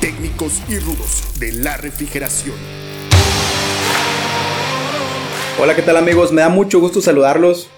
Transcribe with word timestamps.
Técnicos 0.00 0.62
y 0.68 0.78
rudos 0.78 1.40
de 1.40 1.52
la 1.52 1.76
refrigeración. 1.76 2.54
Hola, 5.60 5.74
¿qué 5.74 5.82
tal 5.82 5.96
amigos? 5.96 6.32
Me 6.32 6.42
da 6.42 6.48
mucho 6.48 6.80
gusto 6.80 7.00
saludarlos. 7.00 7.68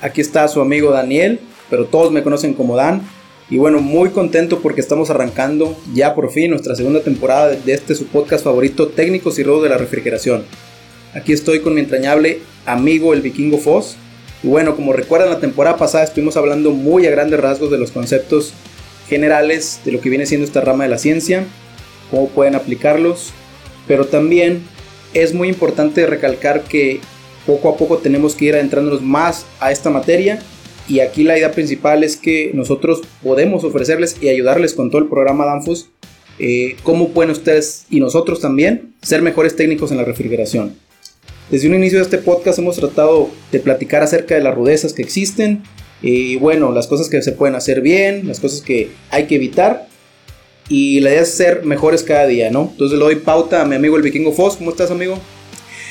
Aquí 0.00 0.20
está 0.20 0.48
su 0.48 0.60
amigo 0.60 0.90
Daniel, 0.90 1.40
pero 1.70 1.86
todos 1.86 2.12
me 2.12 2.22
conocen 2.22 2.54
como 2.54 2.76
Dan. 2.76 3.02
Y 3.48 3.58
bueno, 3.58 3.80
muy 3.80 4.10
contento 4.10 4.60
porque 4.60 4.80
estamos 4.80 5.10
arrancando 5.10 5.76
ya 5.94 6.14
por 6.14 6.30
fin 6.30 6.50
nuestra 6.50 6.74
segunda 6.74 7.02
temporada 7.02 7.48
de 7.50 7.72
este 7.72 7.94
su 7.94 8.06
podcast 8.06 8.44
favorito, 8.44 8.88
Técnicos 8.88 9.38
y 9.38 9.42
Rudos 9.42 9.62
de 9.64 9.68
la 9.68 9.78
Refrigeración. 9.78 10.44
Aquí 11.14 11.32
estoy 11.32 11.60
con 11.60 11.74
mi 11.74 11.80
entrañable 11.80 12.40
amigo 12.66 13.12
el 13.14 13.20
vikingo 13.20 13.58
Foss. 13.58 13.96
Y 14.42 14.48
bueno, 14.48 14.74
como 14.74 14.92
recuerdan 14.92 15.30
la 15.30 15.40
temporada 15.40 15.76
pasada 15.76 16.04
estuvimos 16.04 16.36
hablando 16.36 16.72
muy 16.72 17.06
a 17.06 17.10
grandes 17.10 17.40
rasgos 17.40 17.70
de 17.70 17.78
los 17.78 17.92
conceptos 17.92 18.52
generales 19.08 19.80
de 19.84 19.92
lo 19.92 20.00
que 20.00 20.08
viene 20.08 20.26
siendo 20.26 20.46
esta 20.46 20.60
rama 20.60 20.84
de 20.84 20.90
la 20.90 20.98
ciencia, 20.98 21.44
cómo 22.10 22.28
pueden 22.28 22.54
aplicarlos, 22.54 23.32
pero 23.86 24.06
también 24.06 24.62
es 25.14 25.34
muy 25.34 25.48
importante 25.48 26.06
recalcar 26.06 26.62
que 26.62 27.00
poco 27.46 27.68
a 27.68 27.76
poco 27.76 27.98
tenemos 27.98 28.34
que 28.34 28.46
ir 28.46 28.54
adentrándonos 28.54 29.02
más 29.02 29.46
a 29.60 29.70
esta 29.70 29.90
materia 29.90 30.40
y 30.88 31.00
aquí 31.00 31.24
la 31.24 31.36
idea 31.36 31.52
principal 31.52 32.02
es 32.02 32.16
que 32.16 32.50
nosotros 32.54 33.02
podemos 33.22 33.64
ofrecerles 33.64 34.16
y 34.20 34.28
ayudarles 34.28 34.74
con 34.74 34.90
todo 34.90 35.02
el 35.02 35.08
programa 35.08 35.44
Danfos 35.44 35.90
eh, 36.38 36.76
cómo 36.82 37.10
pueden 37.10 37.30
ustedes 37.30 37.86
y 37.90 38.00
nosotros 38.00 38.40
también 38.40 38.94
ser 39.02 39.22
mejores 39.22 39.54
técnicos 39.54 39.90
en 39.90 39.98
la 39.98 40.04
refrigeración. 40.04 40.74
Desde 41.52 41.68
un 41.68 41.74
inicio 41.74 41.98
de 41.98 42.04
este 42.04 42.16
podcast 42.16 42.58
hemos 42.58 42.76
tratado 42.76 43.28
de 43.50 43.60
platicar 43.60 44.02
acerca 44.02 44.34
de 44.34 44.40
las 44.40 44.54
rudezas 44.54 44.94
que 44.94 45.02
existen 45.02 45.62
y 46.00 46.36
bueno, 46.36 46.72
las 46.72 46.86
cosas 46.86 47.10
que 47.10 47.20
se 47.20 47.32
pueden 47.32 47.54
hacer 47.56 47.82
bien, 47.82 48.26
las 48.26 48.40
cosas 48.40 48.62
que 48.62 48.92
hay 49.10 49.26
que 49.26 49.34
evitar 49.34 49.86
y 50.70 51.00
la 51.00 51.10
idea 51.10 51.20
es 51.20 51.28
ser 51.28 51.66
mejores 51.66 52.04
cada 52.04 52.26
día, 52.26 52.50
¿no? 52.50 52.70
Entonces 52.72 52.98
le 52.98 53.04
doy 53.04 53.16
pauta 53.16 53.60
a 53.60 53.66
mi 53.66 53.74
amigo 53.74 53.98
el 53.98 54.02
vikingo 54.02 54.32
Foss. 54.32 54.56
¿Cómo 54.56 54.70
estás, 54.70 54.90
amigo? 54.90 55.18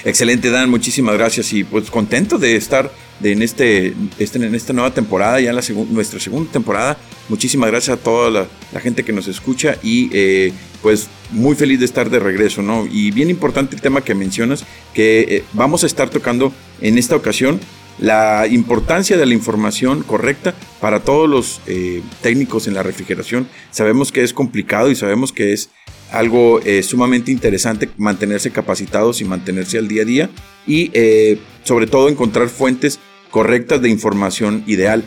Excelente, 0.04 0.50
Dan, 0.50 0.70
muchísimas 0.70 1.16
gracias 1.16 1.54
y 1.54 1.64
pues 1.64 1.92
contento 1.92 2.40
de 2.40 2.56
estar 2.56 2.92
en, 3.22 3.44
este, 3.44 3.94
este, 4.18 4.44
en 4.44 4.56
esta 4.56 4.74
nueva 4.74 4.92
temporada, 4.92 5.40
ya 5.40 5.52
en 5.52 5.56
la 5.56 5.62
nuestra 5.92 6.20
segunda 6.20 6.52
temporada. 6.52 6.98
Muchísimas 7.30 7.70
gracias 7.70 8.00
a 8.00 8.02
toda 8.02 8.48
la, 8.74 8.80
gente 8.80 9.04
que 9.04 9.14
nos 9.14 9.28
escucha 9.28 9.78
y 9.84 10.10
eh, 10.12 10.54
pues 10.82 11.08
muy 11.30 11.56
feliz 11.56 11.80
de 11.80 11.86
estar 11.86 12.10
de 12.10 12.20
regreso, 12.20 12.64
¿no? 12.64 12.88
Y 12.90 13.12
bien 13.12 13.30
importante 13.30 13.76
el 13.76 13.82
tema 13.82 14.02
que 14.02 14.16
mencionas, 14.16 14.66
que 14.94 15.22
eh, 15.22 15.44
vamos 15.54 15.84
a 15.84 15.88
estar 15.88 16.10
tocando 16.10 16.52
en 16.82 16.98
esta 16.98 17.16
ocasión 17.16 17.60
la 18.00 18.48
importancia 18.48 19.18
de 19.18 19.26
la 19.28 19.36
información 19.36 20.02
correcta 20.02 20.56
para 20.80 21.02
todos 21.02 21.30
los 21.30 21.62
eh, 21.68 22.02
técnicos 22.22 22.68
en 22.68 22.74
la 22.74 22.82
refrigeración. 22.82 23.48
Sabemos 23.70 24.12
que 24.12 24.24
es 24.24 24.34
complicado 24.34 24.90
y 24.90 24.96
sabemos 24.96 25.32
que 25.32 25.54
es 25.54 25.70
algo 26.12 26.60
eh, 26.62 26.84
sumamente 26.84 27.32
interesante 27.32 27.90
mantenerse 27.98 28.52
capacitados 28.52 29.22
y 29.22 29.26
mantenerse 29.26 29.78
al 29.78 29.88
día 29.88 30.04
a 30.04 30.06
día 30.06 30.30
y 30.68 30.92
eh, 30.94 31.40
sobre 31.64 31.88
todo 31.88 32.10
encontrar 32.10 32.50
fuentes 32.50 33.00
correctas 33.32 33.82
de 33.82 33.90
información 33.90 34.64
ideal. 34.68 35.04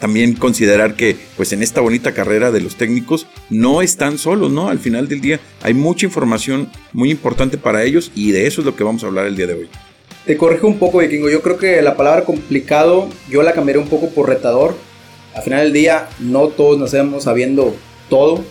También 0.00 0.34
considerar 0.34 0.94
que 0.94 1.16
pues 1.36 1.52
en 1.52 1.62
esta 1.62 1.80
bonita 1.80 2.12
carrera 2.12 2.50
de 2.50 2.60
los 2.60 2.76
técnicos 2.76 3.26
no 3.50 3.82
están 3.82 4.18
solos, 4.18 4.50
¿no? 4.50 4.68
Al 4.68 4.78
final 4.78 5.08
del 5.08 5.20
día 5.20 5.40
hay 5.62 5.74
mucha 5.74 6.06
información 6.06 6.70
muy 6.92 7.10
importante 7.10 7.58
para 7.58 7.84
ellos 7.84 8.10
y 8.14 8.32
de 8.32 8.46
eso 8.46 8.62
es 8.62 8.64
lo 8.64 8.74
que 8.74 8.82
vamos 8.82 9.04
a 9.04 9.08
hablar 9.08 9.26
el 9.26 9.36
día 9.36 9.46
de 9.46 9.54
hoy. 9.54 9.68
Te 10.24 10.36
corrijo 10.36 10.66
un 10.66 10.78
poco, 10.78 10.98
Vikingo. 10.98 11.28
Yo 11.28 11.42
creo 11.42 11.58
que 11.58 11.80
la 11.82 11.96
palabra 11.96 12.24
complicado 12.24 13.08
yo 13.28 13.42
la 13.42 13.52
cambiaré 13.52 13.78
un 13.78 13.88
poco 13.88 14.10
por 14.10 14.28
retador. 14.28 14.74
Al 15.34 15.42
final 15.42 15.64
del 15.64 15.72
día 15.72 16.08
no 16.18 16.48
todos 16.48 16.78
nacemos 16.78 17.24
sabiendo 17.24 17.76
todo 18.08 18.42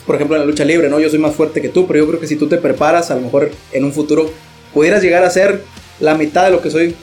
por 0.00 0.16
ejemplo 0.16 0.36
en 0.36 0.42
la 0.42 0.46
lucha 0.46 0.64
libre, 0.64 0.88
¿no? 0.88 1.00
Yo 1.00 1.10
soy 1.10 1.18
más 1.18 1.34
fuerte 1.34 1.60
que 1.62 1.68
tú, 1.68 1.86
pero 1.86 2.00
yo 2.00 2.06
creo 2.08 2.20
que 2.20 2.26
si 2.26 2.36
tú 2.36 2.48
te 2.48 2.58
preparas, 2.58 3.10
a 3.10 3.14
lo 3.14 3.22
mejor 3.22 3.50
en 3.72 3.84
un 3.84 3.92
futuro 3.92 4.30
pudieras 4.72 5.02
llegar 5.02 5.24
a 5.24 5.30
ser 5.30 5.62
la 6.00 6.14
mitad 6.14 6.44
de 6.44 6.50
lo 6.50 6.60
que 6.60 6.70
soy 6.70 6.94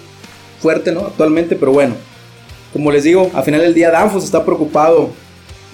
fuerte, 0.61 0.91
¿no? 0.91 1.01
Actualmente, 1.01 1.55
pero 1.55 1.71
bueno, 1.71 1.95
como 2.71 2.91
les 2.91 3.03
digo, 3.03 3.31
al 3.33 3.43
final 3.43 3.61
del 3.61 3.73
día 3.73 3.91
Danfos 3.91 4.23
está 4.23 4.45
preocupado 4.45 5.11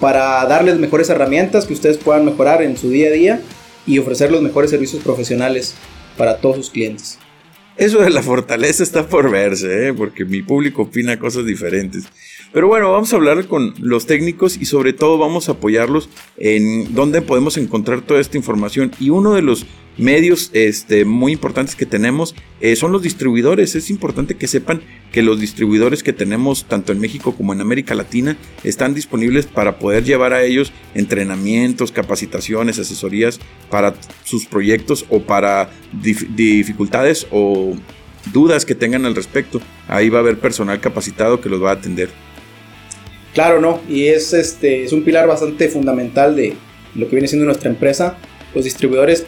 para 0.00 0.44
darles 0.46 0.78
mejores 0.78 1.08
herramientas 1.10 1.66
que 1.66 1.74
ustedes 1.74 1.98
puedan 1.98 2.24
mejorar 2.24 2.62
en 2.62 2.76
su 2.76 2.90
día 2.90 3.08
a 3.08 3.12
día 3.12 3.40
y 3.86 3.98
ofrecer 3.98 4.30
los 4.30 4.42
mejores 4.42 4.70
servicios 4.70 5.02
profesionales 5.02 5.74
para 6.16 6.38
todos 6.38 6.56
sus 6.56 6.70
clientes. 6.70 7.18
Eso 7.76 8.00
de 8.02 8.10
la 8.10 8.22
fortaleza 8.22 8.82
está 8.82 9.08
por 9.08 9.30
verse, 9.30 9.88
¿eh? 9.88 9.94
porque 9.94 10.24
mi 10.24 10.42
público 10.42 10.82
opina 10.82 11.18
cosas 11.18 11.46
diferentes. 11.46 12.04
Pero 12.52 12.66
bueno, 12.66 12.90
vamos 12.90 13.12
a 13.12 13.16
hablar 13.16 13.46
con 13.46 13.74
los 13.78 14.06
técnicos 14.06 14.56
y 14.56 14.64
sobre 14.64 14.92
todo 14.92 15.18
vamos 15.18 15.48
a 15.48 15.52
apoyarlos 15.52 16.08
en 16.36 16.94
dónde 16.94 17.22
podemos 17.22 17.56
encontrar 17.56 18.00
toda 18.00 18.20
esta 18.20 18.36
información. 18.36 18.90
Y 18.98 19.10
uno 19.10 19.34
de 19.34 19.42
los 19.42 19.66
medios 19.96 20.50
este, 20.52 21.04
muy 21.04 21.30
importantes 21.30 21.76
que 21.76 21.86
tenemos 21.86 22.34
eh, 22.60 22.74
son 22.74 22.90
los 22.90 23.02
distribuidores. 23.02 23.76
Es 23.76 23.88
importante 23.88 24.36
que 24.36 24.48
sepan 24.48 24.82
que 25.12 25.22
los 25.22 25.38
distribuidores 25.38 26.02
que 26.02 26.12
tenemos 26.12 26.64
tanto 26.64 26.90
en 26.90 26.98
México 26.98 27.36
como 27.36 27.52
en 27.52 27.60
América 27.60 27.94
Latina 27.94 28.36
están 28.64 28.94
disponibles 28.94 29.46
para 29.46 29.78
poder 29.78 30.02
llevar 30.02 30.32
a 30.32 30.42
ellos 30.42 30.72
entrenamientos, 30.94 31.92
capacitaciones, 31.92 32.80
asesorías 32.80 33.38
para 33.70 33.94
sus 34.24 34.46
proyectos 34.46 35.06
o 35.08 35.20
para 35.20 35.70
dificultades 36.02 37.28
o 37.30 37.76
dudas 38.32 38.64
que 38.64 38.74
tengan 38.74 39.06
al 39.06 39.14
respecto. 39.14 39.60
Ahí 39.86 40.08
va 40.08 40.18
a 40.18 40.22
haber 40.22 40.40
personal 40.40 40.80
capacitado 40.80 41.40
que 41.40 41.48
los 41.48 41.62
va 41.62 41.70
a 41.70 41.74
atender. 41.74 42.10
Claro, 43.34 43.60
no, 43.60 43.80
y 43.88 44.06
es, 44.06 44.32
este, 44.32 44.84
es 44.84 44.92
un 44.92 45.04
pilar 45.04 45.28
bastante 45.28 45.68
fundamental 45.68 46.34
de 46.34 46.54
lo 46.94 47.08
que 47.08 47.16
viene 47.16 47.28
siendo 47.28 47.46
nuestra 47.46 47.70
empresa. 47.70 48.18
Los 48.54 48.64
distribuidores 48.64 49.24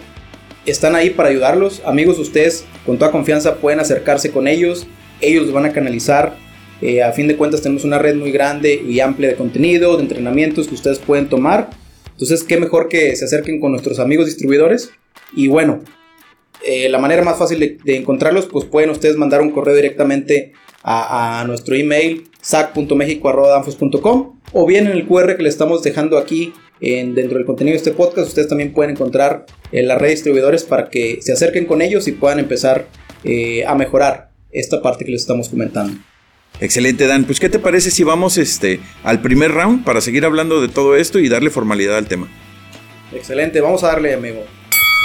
están 0.67 0.97
ahí 0.97 1.11
para 1.11 1.29
ayudarlos. 1.29 1.83
Amigos, 1.85 2.19
ustedes 2.19 2.65
con 2.85 2.99
toda 2.99 3.11
confianza 3.11 3.57
pueden 3.57 3.81
acercarse 3.81 4.31
con 4.31 4.49
ellos. 4.49 4.87
Ellos 5.21 5.45
los 5.45 5.53
van 5.53 5.67
a 5.67 5.73
canalizar. 5.73 6.37
Eh, 6.81 7.03
a 7.03 7.13
fin 7.13 7.29
de 7.29 7.37
cuentas 7.37 7.63
tenemos 7.63 7.85
una 7.85 7.99
red 7.99 8.17
muy 8.17 8.33
grande 8.33 8.75
y 8.75 8.99
amplia 8.99 9.29
de 9.29 9.37
contenido, 9.37 9.97
de 9.97 10.03
entrenamientos 10.03 10.67
que 10.67 10.75
ustedes 10.75 10.99
pueden 10.99 11.29
tomar. 11.29 11.71
Entonces, 12.11 12.43
qué 12.43 12.59
mejor 12.59 12.89
que 12.89 13.15
se 13.15 13.25
acerquen 13.25 13.61
con 13.61 13.71
nuestros 13.71 14.01
amigos 14.01 14.27
distribuidores. 14.27 14.91
Y 15.35 15.47
bueno, 15.47 15.83
eh, 16.65 16.89
la 16.89 16.99
manera 16.99 17.23
más 17.23 17.39
fácil 17.39 17.79
de, 17.83 17.97
encontrarlos, 17.97 18.47
pues 18.47 18.65
pueden 18.65 18.91
ustedes 18.91 19.17
mandar 19.17 19.41
un 19.43 19.51
correo 19.51 19.75
directamente 19.75 20.53
a, 20.83 21.41
a 21.41 21.45
nuestro 21.45 21.75
email 21.75 22.29
sac.mexico.com 22.41 24.39
o 24.53 24.67
bien 24.67 24.87
en 24.87 24.93
el 24.93 25.07
QR 25.07 25.37
que 25.37 25.43
le 25.43 25.49
estamos 25.49 25.83
dejando 25.83 26.19
aquí 26.19 26.53
en, 26.81 27.15
dentro 27.15 27.39
del 27.39 27.47
contenido 27.47 27.73
de 27.73 27.79
este 27.79 27.93
podcast. 27.93 28.29
Ustedes 28.29 28.49
también 28.49 28.73
pueden 28.73 28.93
encontrar 28.93 29.47
en 29.71 29.89
la 29.89 29.97
red 29.97 30.09
de 30.09 30.15
distribuidores 30.15 30.65
para 30.65 30.91
que 30.91 31.21
se 31.23 31.33
acerquen 31.33 31.65
con 31.65 31.81
ellos 31.81 32.07
y 32.09 32.13
puedan 32.13 32.39
empezar 32.39 32.89
eh, 33.25 33.65
a 33.67 33.75
mejorar 33.75 34.31
esta 34.51 34.83
parte 34.83 35.05
que 35.05 35.13
les 35.13 35.23
estamos 35.23 35.49
comentando. 35.49 35.99
Excelente, 36.61 37.07
Dan. 37.07 37.25
Pues, 37.25 37.41
¿qué 37.41 37.49
te 37.49 37.59
parece 37.59 37.91
si 37.91 38.05
vamos 38.05 38.37
este, 38.37 38.81
al 39.03 39.23
primer 39.23 39.53
round 39.53 39.85
para 39.85 40.01
seguir 40.01 40.25
hablando 40.25 40.61
de 40.61 40.69
todo 40.69 40.97
esto 40.97 41.19
y 41.19 41.29
darle 41.29 41.51
formalidad 41.51 41.97
al 41.97 42.07
tema? 42.07 42.29
Excelente, 43.13 43.61
vamos 43.61 43.83
a 43.85 43.89
darle, 43.89 44.15
amigo. 44.15 44.45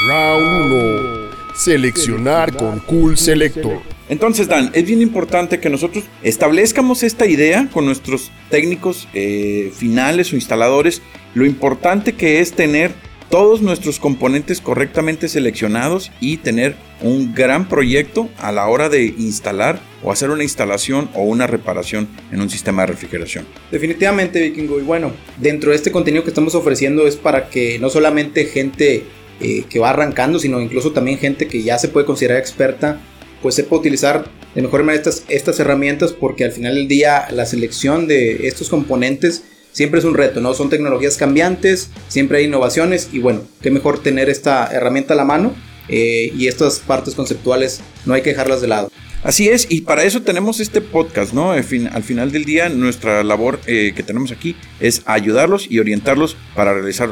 Round 0.08 0.74
1. 0.74 1.56
Seleccionar 1.56 2.56
con 2.56 2.80
Cool 2.82 3.18
Selector. 3.18 3.97
Entonces, 4.10 4.48
Dan, 4.48 4.72
es 4.74 4.86
bien 4.86 5.02
importante 5.02 5.60
que 5.60 5.70
nosotros 5.70 6.06
establezcamos 6.24 7.04
esta 7.04 7.26
idea 7.26 7.68
con 7.74 7.86
nuestros 7.86 8.32
técnicos 8.50 9.08
eh, 9.14 9.72
finales 9.76 10.32
o 10.32 10.36
instaladores, 10.36 11.02
lo 11.34 11.46
importante 11.46 12.14
que 12.14 12.40
es 12.40 12.54
tener 12.54 12.92
todos 13.30 13.62
nuestros 13.62 14.00
componentes 14.00 14.62
correctamente 14.62 15.28
seleccionados 15.28 16.12
y 16.22 16.38
tener 16.38 16.76
un 17.02 17.34
gran 17.36 17.68
proyecto 17.68 18.30
a 18.38 18.54
la 18.54 18.68
hora 18.68 18.88
de 18.88 19.14
instalar 19.18 19.82
o 20.02 20.12
hacer 20.12 20.30
una 20.30 20.44
instalación 20.44 21.10
o 21.14 21.24
una 21.24 21.46
reparación 21.46 22.08
en 22.32 22.42
un 22.42 22.50
sistema 22.50 22.84
de 22.84 22.88
refrigeración. 22.88 23.46
Definitivamente, 23.70 24.42
Vikingo. 24.42 24.80
Y 24.80 24.84
bueno, 24.84 25.12
dentro 25.38 25.72
de 25.72 25.76
este 25.76 25.92
contenido 25.92 26.24
que 26.24 26.30
estamos 26.30 26.56
ofreciendo 26.56 27.06
es 27.06 27.18
para 27.18 27.50
que 27.50 27.78
no 27.80 27.90
solamente 27.90 28.46
gente 28.46 29.04
eh, 29.42 29.66
que 29.70 29.80
va 29.80 29.90
arrancando, 29.90 30.40
sino 30.40 30.62
incluso 30.62 30.94
también 30.94 31.20
gente 31.20 31.48
que 31.48 31.62
ya 31.62 31.78
se 31.78 31.90
puede 31.90 32.06
considerar 32.06 32.38
experta 32.38 33.02
pues 33.42 33.56
sepa 33.56 33.76
utilizar 33.76 34.26
de 34.56 34.62
mejor 34.62 34.84
manera 34.84 35.02
estas, 35.02 35.24
estas 35.28 35.60
herramientas 35.60 36.14
porque 36.14 36.44
al 36.44 36.52
final 36.52 36.76
del 36.76 36.88
día 36.88 37.28
la 37.32 37.46
selección 37.46 38.08
de 38.08 38.48
estos 38.48 38.70
componentes 38.70 39.44
siempre 39.72 40.00
es 40.00 40.06
un 40.06 40.16
reto, 40.16 40.42
¿no? 40.42 40.56
Son 40.56 40.70
tecnologías 40.70 41.18
cambiantes, 41.18 41.92
siempre 42.08 42.40
hay 42.40 42.46
innovaciones 42.46 43.10
y 43.12 43.20
bueno, 43.20 43.42
qué 43.62 43.70
mejor 43.70 44.02
tener 44.02 44.30
esta 44.30 44.68
herramienta 44.68 45.14
a 45.14 45.18
la 45.18 45.26
mano 45.26 45.54
eh, 45.88 46.34
y 46.36 46.48
estas 46.48 46.80
partes 46.80 47.14
conceptuales 47.14 47.82
no 48.06 48.16
hay 48.16 48.24
que 48.24 48.32
dejarlas 48.32 48.62
de 48.62 48.68
lado. 48.68 48.90
Así 49.24 49.50
es, 49.50 49.68
y 49.70 49.82
para 49.82 50.04
eso 50.04 50.22
tenemos 50.22 50.60
este 50.60 50.80
podcast, 50.80 51.34
¿no? 51.34 51.52
Al, 51.52 51.64
final 51.64 52.32
del 52.32 52.46
día, 52.46 52.70
nuestra 52.70 53.24
labor 53.24 53.60
eh, 53.66 53.94
que 53.96 54.04
tenemos 54.04 54.32
aquí 54.32 54.56
es 54.80 55.02
ayudarlos 55.06 55.70
y 55.70 55.80
orientarlos 55.80 56.38
para 56.56 56.74
realizar 56.74 57.10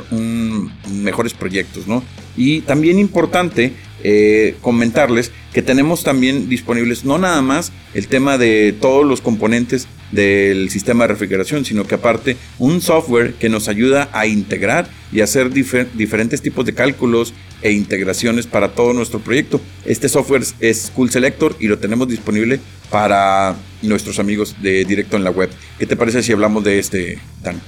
mejores 0.92 1.34
proyectos, 1.34 1.88
¿no? 1.88 2.04
Y 2.38 2.62
también 2.62 3.00
importante 3.00 3.74
eh, 4.08 4.56
comentarles 4.62 5.32
que 5.52 5.64
tenemos 5.64 6.04
también 6.04 6.48
disponibles 6.48 7.06
no 7.06 7.18
nada 7.18 7.42
más 7.42 7.72
el 7.96 8.08
tema 8.08 8.38
de 8.38 8.72
todos 8.80 9.04
los 9.04 9.20
componentes 9.20 9.88
del 10.12 10.70
sistema 10.70 11.06
de 11.06 11.08
refrigeración, 11.08 11.66
sino 11.66 11.86
que 11.86 11.96
aparte 11.96 12.38
un 12.60 12.82
software 12.82 13.34
que 13.34 13.50
nos 13.50 13.68
ayuda 13.68 14.08
a 14.12 14.28
integrar 14.28 14.88
y 15.12 15.22
hacer 15.22 15.50
diferentes 15.50 16.44
tipos 16.44 16.68
de 16.68 16.76
cálculos 16.76 17.34
e 17.64 17.72
integraciones 17.72 18.46
para 18.46 18.74
todo 18.74 18.94
nuestro 18.94 19.22
proyecto. 19.22 19.60
Este 19.86 20.08
software 20.08 20.44
es 20.60 20.92
Cool 20.94 21.10
Selector 21.10 21.56
y 21.60 21.66
lo 21.66 21.80
tenemos 21.80 22.08
disponible 22.08 22.60
para 22.92 23.56
nuestros 23.82 24.20
amigos 24.20 24.56
de 24.62 24.86
directo 24.86 25.18
en 25.18 25.24
la 25.24 25.32
web. 25.32 25.50
¿Qué 25.80 25.88
te 25.88 25.96
parece 25.96 26.22
si 26.22 26.32
hablamos 26.32 26.64
de 26.64 26.78
este, 26.78 27.18
Dan? 27.42 27.60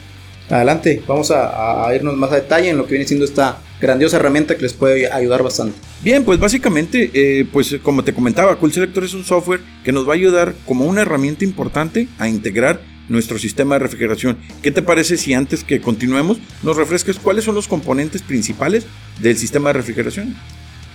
Adelante, 0.52 1.02
vamos 1.08 1.32
a, 1.32 1.90
irnos 1.96 2.16
más 2.16 2.32
a 2.32 2.36
detalle 2.36 2.70
en 2.70 2.78
lo 2.78 2.86
que 2.86 2.92
viene 2.92 3.08
siendo 3.08 3.26
esta 3.26 3.58
grandiosa 3.80 4.18
herramienta 4.18 4.56
que 4.56 4.64
les 4.64 4.74
puede 4.74 5.12
ayudar 5.12 5.44
bastante. 5.44 5.78
Bien, 6.02 6.24
pues 6.24 6.40
básicamente, 6.40 7.12
eh, 7.14 7.48
pues 7.52 7.78
como 7.84 8.04
te 8.04 8.14
comentaba, 8.14 8.58
Cool 8.58 8.74
Selector 8.74 9.04
es 9.04 9.14
un 9.14 9.24
software 9.24 9.62
que 9.84 9.92
nos 9.92 10.08
va 10.08 10.14
a 10.14 10.16
ayudar 10.16 10.56
como 10.66 10.86
una 10.86 11.02
herramienta 11.02 11.44
importante 11.44 12.08
a 12.18 12.28
integrar 12.28 12.82
nuestro 13.10 13.40
sistema 13.40 13.76
de 13.76 13.80
refrigeración. 13.80 14.38
¿Qué 14.62 14.72
te 14.72 14.82
parece 14.82 15.18
si 15.18 15.34
antes 15.34 15.64
que 15.64 15.80
continuemos 15.80 16.40
nos 16.64 16.76
refresques 16.76 17.18
cuáles 17.18 17.46
son 17.46 17.56
los 17.56 17.68
componentes 17.68 18.22
principales 18.22 18.86
del 19.22 19.38
sistema 19.38 19.70
de 19.70 19.74
refrigeración? 19.74 20.36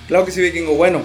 Claro 0.09 0.25
que 0.25 0.33
sí, 0.33 0.41
Vikingo. 0.41 0.75
Bueno, 0.75 1.03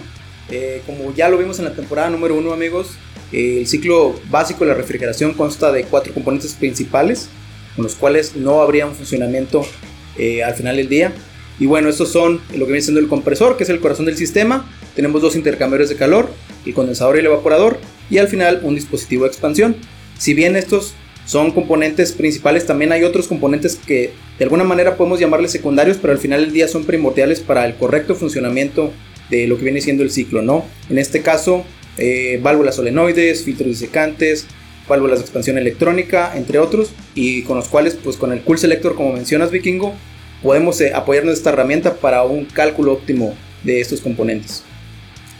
eh, 0.50 0.82
como 0.86 1.14
ya 1.14 1.30
lo 1.30 1.38
vimos 1.38 1.60
en 1.60 1.66
la 1.66 1.74
temporada 1.74 2.10
número 2.10 2.36
uno, 2.36 2.54
amigos, 2.54 2.98
eh, 3.32 3.60
el 3.60 3.68
ciclo 3.68 4.20
básico 4.30 4.64
de 4.64 4.72
la 4.72 4.74
refrigeración 4.74 5.34
consta 5.34 5.72
de 5.72 5.84
cuatro 5.84 6.14
componentes 6.14 6.54
principales 6.54 7.30
con 7.76 7.84
los 7.84 7.96
cuales 7.96 8.36
no 8.36 8.62
habría 8.62 8.86
un 8.88 8.96
funcionamiento 8.96 9.66
eh, 10.18 10.44
al 10.44 10.56
final 10.56 10.78
del 10.78 10.90
día. 10.90 11.14
Y 11.60 11.66
bueno, 11.66 11.90
estos 11.90 12.12
son 12.12 12.42
lo 12.54 12.66
que 12.66 12.72
viene 12.72 12.82
siendo 12.82 13.00
el 13.00 13.08
compresor, 13.08 13.58
que 13.58 13.64
es 13.64 13.70
el 13.70 13.80
corazón 13.80 14.06
del 14.06 14.18
sistema. 14.18 14.70
Tenemos 14.96 15.22
dos 15.22 15.36
intercambiadores 15.36 15.90
de 15.90 15.96
calor, 15.96 16.30
el 16.66 16.74
condensador 16.74 17.16
y 17.16 17.20
el 17.20 17.26
evaporador. 17.26 17.80
Y 18.10 18.20
al 18.20 18.28
final 18.28 18.62
un 18.64 18.76
dispositivo 18.76 19.24
de 19.24 19.30
expansión. 19.30 19.76
Si 20.18 20.34
bien 20.34 20.56
estos 20.56 20.94
son 21.26 21.52
componentes 21.52 22.14
principales, 22.14 22.66
también 22.66 22.92
hay 22.92 23.04
otros 23.04 23.28
componentes 23.28 23.76
que 23.76 24.14
de 24.38 24.44
alguna 24.46 24.64
manera 24.64 24.96
podemos 24.96 25.20
llamarles 25.20 25.52
secundarios, 25.52 25.98
pero 25.98 26.14
al 26.14 26.20
final 26.20 26.42
del 26.42 26.54
día 26.54 26.68
son 26.68 26.86
primordiales 26.86 27.42
para 27.42 27.66
el 27.66 27.76
correcto 27.76 28.16
funcionamiento 28.16 28.94
de 29.30 29.46
lo 29.48 29.58
que 29.58 29.64
viene 29.64 29.82
siendo 29.82 30.04
el 30.04 30.12
ciclo, 30.12 30.42
¿no? 30.42 30.64
En 30.90 30.98
este 30.98 31.22
caso, 31.22 31.66
eh, 31.98 32.40
válvulas 32.42 32.76
solenoides, 32.76 33.44
filtros 33.44 33.68
disecantes, 33.68 34.46
válvulas 34.88 35.20
de 35.20 35.26
expansión 35.26 35.58
electrónica, 35.58 36.38
entre 36.38 36.60
otros, 36.60 36.92
y 37.14 37.42
con 37.44 37.58
los 37.58 37.68
cuales, 37.68 37.98
pues 38.02 38.16
con 38.16 38.32
el 38.32 38.42
Cool 38.42 38.58
Selector, 38.58 38.96
como 38.96 39.14
mencionas, 39.14 39.52
Vikingo, 39.52 39.96
podemos 40.42 40.80
eh, 40.82 40.94
apoyarnos 40.94 41.34
esta 41.36 41.50
herramienta 41.50 41.96
para 41.96 42.24
un 42.24 42.46
cálculo 42.46 42.94
óptimo 42.94 43.36
de 43.64 43.82
estos 43.82 44.02
componentes. 44.02 44.64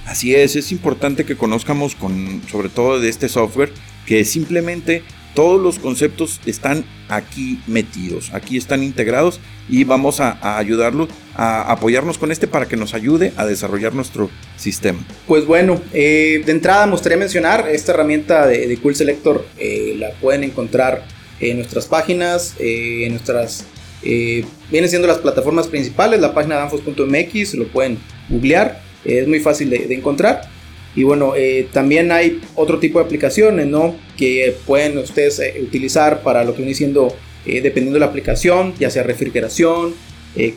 Así 0.06 0.34
es, 0.34 0.56
es 0.56 0.72
importante 0.72 1.26
que 1.26 1.36
conozcamos 1.36 1.96
con, 1.96 2.42
sobre 2.50 2.70
todo 2.70 3.00
de 3.00 3.10
este 3.10 3.28
software, 3.28 3.72
que 4.06 4.24
simplemente 4.24 5.04
todos 5.38 5.62
los 5.62 5.78
conceptos 5.78 6.42
están 6.48 6.84
aquí 7.10 7.60
metidos, 7.68 8.32
aquí 8.34 8.58
están 8.58 8.82
integrados 8.82 9.40
y 9.70 9.84
vamos 9.84 10.20
a, 10.20 10.58
ayudarlos, 10.58 11.10
a 11.36 11.72
apoyarnos 11.72 12.18
con 12.18 12.32
este 12.32 12.48
para 12.48 12.68
que 12.68 12.76
nos 12.76 12.96
ayude 12.96 13.34
a 13.36 13.46
desarrollar 13.46 13.94
nuestro 13.94 14.32
sistema. 14.56 15.06
Pues 15.28 15.46
bueno, 15.46 15.80
eh, 15.94 16.42
de 16.44 16.52
entrada 16.52 16.88
me 16.88 16.94
gustaría 16.94 17.20
mencionar 17.20 17.68
esta 17.70 17.92
herramienta 17.92 18.48
de, 18.48 18.76
Cool 18.78 18.96
Selector, 18.96 19.46
eh, 19.60 19.96
la 20.00 20.10
pueden 20.14 20.44
encontrar 20.44 21.06
en 21.40 21.58
nuestras 21.58 21.86
páginas, 21.86 22.56
eh, 22.60 23.04
en 23.06 23.12
nuestras, 23.12 23.66
vienen 24.04 24.90
siendo 24.90 25.08
las 25.08 25.18
plataformas 25.18 25.68
principales, 25.68 26.20
la 26.20 26.34
página 26.34 26.56
de 26.56 26.62
anfos.mx, 26.62 27.56
lo 27.56 27.68
pueden 27.68 27.98
googlear, 28.30 28.82
es 29.04 29.28
muy 29.28 29.40
fácil 29.40 29.70
de 29.70 29.94
encontrar. 29.94 30.50
Y 30.98 31.04
bueno, 31.04 31.34
eh, 31.36 31.68
también 31.72 32.12
hay 32.12 32.42
otro 32.56 32.80
tipo 32.80 32.98
de 32.98 33.06
aplicaciones, 33.06 33.68
¿no? 33.68 33.96
Que 34.18 34.56
pueden 34.66 34.98
ustedes 34.98 35.38
eh, 35.38 35.54
utilizar 35.62 36.24
para 36.24 36.44
lo 36.44 36.54
que 36.54 36.64
viene 36.64 36.74
siendo, 36.74 37.16
eh, 37.46 37.62
dependiendo 37.62 37.94
de 37.94 38.00
la 38.00 38.08
aplicación, 38.08 38.74
ya 38.80 38.90
sea 38.90 39.04
refrigeración, 39.04 39.94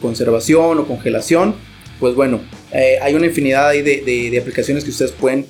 conservación 0.00 0.78
o 0.78 0.86
congelación. 0.86 1.54
Pues 2.00 2.14
bueno, 2.14 2.40
hay 3.02 3.14
una 3.14 3.26
infinidad 3.26 3.70
de, 3.70 3.82
de, 3.82 4.38
aplicaciones 4.38 4.84
que 4.84 4.90
ustedes 4.90 5.12
pueden 5.12 5.46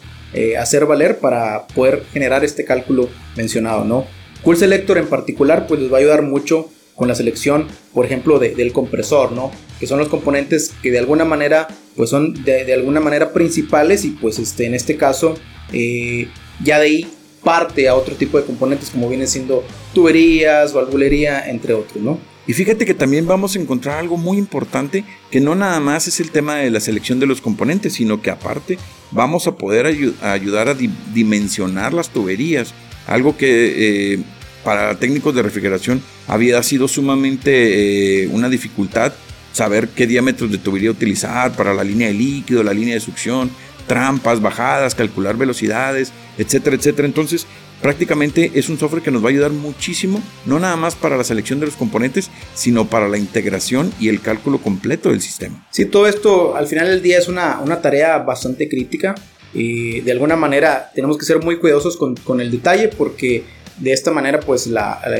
hacer 0.58 0.86
valer 0.86 1.18
para 1.18 1.66
poder 1.68 2.04
generar 2.12 2.44
este 2.44 2.64
cálculo 2.64 3.08
mencionado, 3.36 3.84
¿no? 3.84 4.06
Cool 4.42 4.56
Selector 4.56 4.98
en 4.98 5.06
particular, 5.06 5.66
pues 5.66 5.80
les 5.80 5.92
va 5.92 5.96
a 5.96 6.00
ayudar 6.00 6.22
mucho 6.22 6.68
con 7.00 7.08
la 7.08 7.14
selección, 7.14 7.66
por 7.94 8.04
ejemplo, 8.04 8.38
del 8.38 8.74
compresor, 8.74 9.32
¿no? 9.32 9.50
Que 9.78 9.86
son 9.86 9.98
los 9.98 10.08
componentes 10.08 10.70
que 10.82 10.90
de 10.90 10.98
alguna 10.98 11.24
manera, 11.24 11.66
pues 11.96 12.10
son 12.10 12.44
de, 12.44 12.70
alguna 12.74 13.00
manera 13.00 13.32
principales 13.32 14.04
y 14.04 14.10
pues 14.10 14.38
este, 14.38 14.66
en 14.66 14.74
este 14.74 14.98
caso, 14.98 15.34
eh, 15.72 16.28
ya 16.62 16.78
de 16.78 16.84
ahí 16.84 17.06
parte 17.42 17.88
a 17.88 17.94
otro 17.94 18.16
tipo 18.16 18.36
de 18.36 18.44
componentes 18.44 18.90
como 18.90 19.08
viene 19.08 19.26
siendo 19.26 19.64
tuberías, 19.94 20.74
valvulería, 20.74 21.48
entre 21.48 21.72
otros, 21.72 22.04
¿no? 22.04 22.18
Y 22.46 22.52
fíjate 22.52 22.84
que 22.84 22.92
también 22.92 23.26
vamos 23.26 23.56
a 23.56 23.60
encontrar 23.60 23.98
algo 23.98 24.18
muy 24.18 24.36
importante, 24.36 25.02
que 25.30 25.40
no 25.40 25.54
nada 25.54 25.80
más 25.80 26.06
es 26.06 26.20
el 26.20 26.30
tema 26.30 26.56
de 26.56 26.68
la 26.68 26.80
selección 26.80 27.18
de 27.18 27.24
los 27.24 27.40
componentes, 27.40 27.94
sino 27.94 28.20
que 28.20 28.30
aparte 28.30 28.76
vamos 29.10 29.46
a 29.46 29.56
poder 29.56 29.86
ayudar 29.86 30.68
a 30.68 30.74
dimensionar 31.14 31.94
las 31.94 32.10
tuberías, 32.10 32.74
algo 33.06 33.38
que 33.38 34.12
eh, 34.16 34.22
para 34.64 34.98
técnicos 34.98 35.34
de 35.34 35.42
refrigeración 35.42 36.02
había 36.26 36.62
sido 36.62 36.88
sumamente 36.88 38.24
eh, 38.24 38.28
una 38.28 38.48
dificultad 38.48 39.12
saber 39.52 39.88
qué 39.88 40.06
diámetros 40.06 40.50
de 40.50 40.58
tubería 40.58 40.90
utilizar 40.90 41.52
para 41.52 41.74
la 41.74 41.84
línea 41.84 42.08
de 42.08 42.14
líquido, 42.14 42.62
la 42.62 42.72
línea 42.72 42.94
de 42.94 43.00
succión, 43.00 43.50
trampas, 43.86 44.40
bajadas, 44.40 44.94
calcular 44.94 45.36
velocidades, 45.36 46.12
etcétera, 46.38 46.76
etcétera. 46.76 47.06
Entonces, 47.06 47.46
prácticamente 47.82 48.52
es 48.54 48.68
un 48.68 48.78
software 48.78 49.02
que 49.02 49.10
nos 49.10 49.22
va 49.22 49.26
a 49.26 49.30
ayudar 49.30 49.50
muchísimo, 49.50 50.22
no 50.46 50.60
nada 50.60 50.76
más 50.76 50.94
para 50.94 51.16
la 51.16 51.24
selección 51.24 51.60
de 51.60 51.66
los 51.66 51.76
componentes, 51.76 52.30
sino 52.54 52.86
para 52.86 53.08
la 53.08 53.18
integración 53.18 53.92
y 53.98 54.08
el 54.08 54.20
cálculo 54.20 54.58
completo 54.58 55.10
del 55.10 55.20
sistema. 55.20 55.66
Sí, 55.70 55.86
todo 55.86 56.06
esto 56.06 56.56
al 56.56 56.66
final 56.66 56.86
del 56.86 57.02
día 57.02 57.18
es 57.18 57.28
una, 57.28 57.60
una 57.60 57.80
tarea 57.80 58.18
bastante 58.18 58.68
crítica 58.68 59.14
y 59.52 60.00
de 60.02 60.12
alguna 60.12 60.36
manera 60.36 60.90
tenemos 60.94 61.18
que 61.18 61.24
ser 61.24 61.42
muy 61.42 61.58
cuidadosos 61.58 61.96
con, 61.96 62.14
con 62.16 62.40
el 62.40 62.52
detalle 62.52 62.88
porque 62.88 63.44
de 63.80 63.92
esta 63.92 64.10
manera 64.10 64.40
pues 64.40 64.68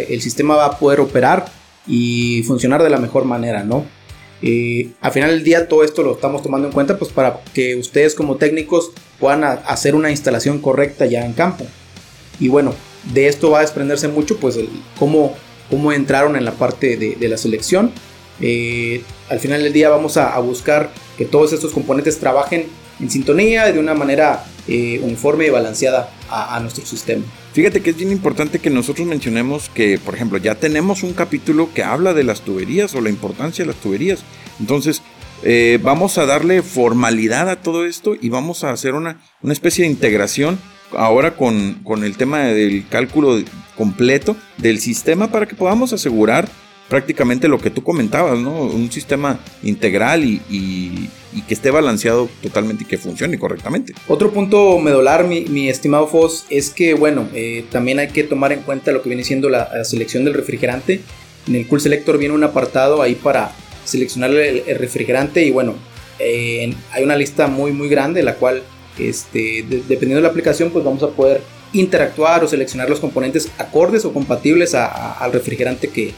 el 0.07 0.23
sistema 0.23 0.55
va 0.55 0.67
a 0.67 0.79
poder 0.79 1.01
operar 1.01 1.47
y 1.87 2.43
funcionar 2.45 2.83
de 2.83 2.91
la 2.91 2.99
mejor 2.99 3.25
manera, 3.25 3.65
¿no? 3.65 3.85
Y 4.43 4.93
al 5.01 5.13
final 5.13 5.31
del 5.31 5.45
día 5.45 5.69
todo 5.69 5.85
esto 5.85 6.03
lo 6.03 6.15
estamos 6.15 6.43
tomando 6.43 6.69
en 6.69 6.73
cuenta 6.73 6.99
pues 6.99 7.11
para 7.11 7.41
que 7.53 7.77
ustedes 7.77 8.15
como 8.15 8.37
técnicos 8.37 8.93
puedan 9.19 9.45
hacer 9.45 9.95
una 9.95 10.11
instalación 10.11 10.61
correcta 10.61 11.07
ya 11.07 11.27
en 11.27 11.33
campo. 11.33 11.67
Y 12.39 12.49
bueno, 12.49 12.75
de 13.13 13.29
esto 13.29 13.51
va 13.51 13.59
a 13.59 13.63
desprenderse 13.63 14.09
mucho 14.09 14.39
pues 14.39 14.57
el, 14.57 14.69
cómo, 14.99 15.35
cómo 15.69 15.93
entraron 15.93 16.37
en 16.37 16.45
la 16.45 16.53
parte 16.53 16.97
de, 16.97 17.29
la 17.29 17.37
selección. 17.37 17.93
Eh, 18.41 19.03
al 19.29 19.41
final 19.41 19.63
del 19.63 19.73
día 19.75 19.91
vamos 19.91 20.17
a, 20.17 20.39
buscar 20.39 20.91
que 21.19 21.27
todos 21.27 21.53
estos 21.53 21.73
componentes 21.73 22.19
trabajen 22.19 22.67
en 22.99 23.11
sintonía 23.11 23.71
de 23.71 23.79
una 23.79 23.95
manera 23.95 24.45
eh, 24.69 25.01
uniforme 25.03 25.47
y 25.47 25.51
balanceada 25.51 26.11
a 26.29 26.61
nuestro 26.61 26.87
sistema. 26.87 27.25
Fíjate 27.53 27.81
que 27.81 27.91
es 27.91 27.97
bien 27.97 28.13
importante 28.13 28.61
que 28.61 28.71
nosotros 28.71 29.07
mencionemos 29.07 29.69
que, 29.71 29.99
por 29.99 30.15
ejemplo, 30.15 30.39
ya 30.39 30.55
tenemos 30.55 31.03
un 31.03 31.13
capítulo 31.13 31.71
que 31.75 31.83
habla 31.83 32.15
de 32.15 32.23
las 32.23 32.43
tuberías 32.43 32.95
o 32.95 33.01
la 33.01 33.11
importancia 33.11 33.65
de 33.65 33.73
las 33.73 33.81
tuberías. 33.81 34.21
Entonces, 34.61 35.03
eh, 35.43 35.79
vamos 35.83 36.19
a 36.19 36.27
darle 36.27 36.63
formalidad 36.63 37.49
a 37.49 37.57
todo 37.57 37.87
esto 37.87 38.15
y 38.21 38.29
vamos 38.29 38.63
a 38.63 38.71
hacer 38.71 38.95
una, 38.95 39.21
una 39.43 39.53
especie 39.53 39.85
de 39.85 39.91
integración 39.91 40.59
ahora 40.97 41.37
con, 41.37 41.75
con 41.83 42.05
el 42.05 42.17
tema 42.17 42.41
del 42.41 42.87
cálculo 42.89 43.43
completo 43.77 44.37
del 44.59 44.81
sistema 44.81 45.29
para 45.29 45.47
que 45.47 45.57
podamos 45.57 45.93
asegurar 45.93 46.49
prácticamente 46.91 47.49
lo 47.49 47.59
que 47.59 47.71
tú 47.71 47.83
comentabas, 47.83 48.39
¿no? 48.39 48.65
Un 48.65 48.91
sistema 48.91 49.39
integral 49.63 50.25
y, 50.25 51.09
que 51.47 51.55
esté 51.55 51.71
balanceado 51.71 52.29
totalmente 52.43 52.85
y 52.85 52.87
que 52.87 52.99
funcione 52.99 53.39
correctamente. 53.39 53.95
Otro 54.09 54.33
punto 54.33 54.79
medular, 54.79 55.27
mi, 55.27 55.43
mi 55.43 55.69
estimado 55.69 56.09
Foss, 56.09 56.45
es 56.51 56.71
que, 56.71 56.95
bueno, 56.95 57.29
eh, 57.33 57.65
también 57.71 58.01
hay 58.01 58.09
que 58.09 58.25
tomar 58.25 58.53
en 58.53 58.61
cuenta 58.61 58.91
lo 58.91 59.01
que 59.03 59.09
viene 59.09 59.25
siendo 59.25 59.49
la, 59.49 59.85
selección 59.85 60.25
del 60.25 60.35
refrigerante. 60.35 61.01
En 61.47 61.55
el 61.55 61.67
Cool 61.69 61.81
Selector 61.81 62.19
viene 62.19 62.35
un 62.35 62.45
apartado 62.45 63.01
ahí 63.01 63.15
para 63.15 63.53
seleccionar 63.85 64.31
el, 64.33 64.65
refrigerante 64.77 65.45
y, 65.45 65.51
bueno, 65.53 65.77
eh, 66.19 66.75
hay 66.93 67.05
una 67.05 67.17
lista 67.17 67.47
muy, 67.47 67.71
muy 67.71 67.89
grande, 67.89 68.25
la 68.25 68.35
cual, 68.35 68.63
este, 68.99 69.65
dependiendo 69.69 70.17
de 70.17 70.23
la 70.23 70.29
aplicación, 70.29 70.71
pues 70.71 70.85
vamos 70.85 71.05
a 71.05 71.09
poder 71.11 71.41
interactuar 71.73 72.43
o 72.43 72.49
seleccionar 72.49 72.91
los 72.91 72.99
componentes 72.99 73.49
acordes 73.59 74.05
o 74.05 74.13
compatibles 74.13 74.75
al 74.75 75.33
refrigerante 75.33 75.89
que, 75.89 76.13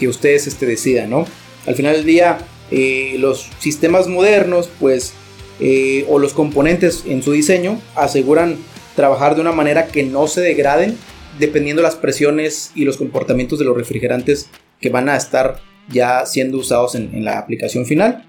que 0.00 0.08
ustedes 0.08 0.46
este, 0.46 0.66
decidan, 0.66 1.10
¿no? 1.10 1.26
Al 1.66 1.74
final 1.76 1.94
del 1.94 2.06
día, 2.06 2.38
eh, 2.70 3.16
los 3.18 3.48
sistemas 3.58 4.08
modernos, 4.08 4.70
pues, 4.80 5.12
eh, 5.60 6.06
o 6.08 6.18
los 6.18 6.32
componentes 6.32 7.04
en 7.06 7.22
su 7.22 7.32
diseño, 7.32 7.78
aseguran 7.94 8.56
trabajar 8.96 9.34
de 9.34 9.42
una 9.42 9.52
manera 9.52 9.88
que 9.88 10.02
no 10.02 10.26
se 10.26 10.40
degraden 10.40 10.96
dependiendo 11.38 11.82
las 11.82 11.96
presiones 11.96 12.72
y 12.74 12.84
los 12.84 12.96
comportamientos 12.96 13.58
de 13.58 13.64
los 13.66 13.76
refrigerantes 13.76 14.48
que 14.80 14.88
van 14.88 15.08
a 15.08 15.16
estar 15.16 15.60
ya 15.88 16.24
siendo 16.26 16.58
usados 16.58 16.94
en, 16.94 17.24
la 17.24 17.38
aplicación 17.38 17.84
final. 17.84 18.24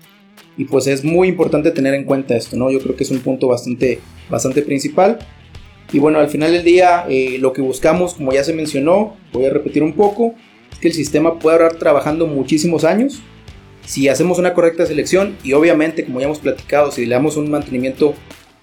Y 0.58 0.66
pues 0.66 0.88
es 0.88 1.04
muy 1.04 1.30
importante 1.30 1.72
tener 1.72 1.94
en 1.94 2.04
cuenta 2.04 2.36
esto, 2.36 2.58
¿no? 2.58 2.70
Yo 2.70 2.80
creo 2.80 2.96
que 2.96 3.04
es 3.04 3.12
un 3.12 3.20
punto 3.20 3.48
bastante, 3.48 4.00
bastante 4.30 4.62
principal. 4.62 5.20
Y 5.94 6.00
bueno, 6.00 6.20
al 6.20 6.30
final 6.30 6.51
del 6.51 6.63
día 6.63 7.06
eh, 7.10 7.38
lo 7.40 7.54
que 7.54 7.62
buscamos, 7.62 8.16
como 8.16 8.34
ya 8.34 8.44
se 8.44 8.54
mencionó, 8.54 9.16
voy 9.32 9.46
a 9.46 9.50
repetir 9.50 9.84
un 9.84 9.94
poco, 9.94 10.36
que 10.81 10.89
el 10.89 10.93
sistema 10.93 11.39
pueda 11.39 11.57
durar 11.57 11.75
trabajando 11.75 12.27
muchísimos 12.27 12.83
años. 12.83 13.21
Si 13.85 14.09
hacemos 14.09 14.39
una 14.39 14.53
correcta 14.53 14.85
selección 14.85 15.38
y 15.43 15.53
obviamente, 15.53 16.03
como 16.03 16.19
ya 16.19 16.25
hemos 16.25 16.39
platicado, 16.39 16.91
si 16.91 17.05
le 17.05 17.15
damos 17.15 17.38
un 17.38 17.50
mantenimiento 17.50 18.15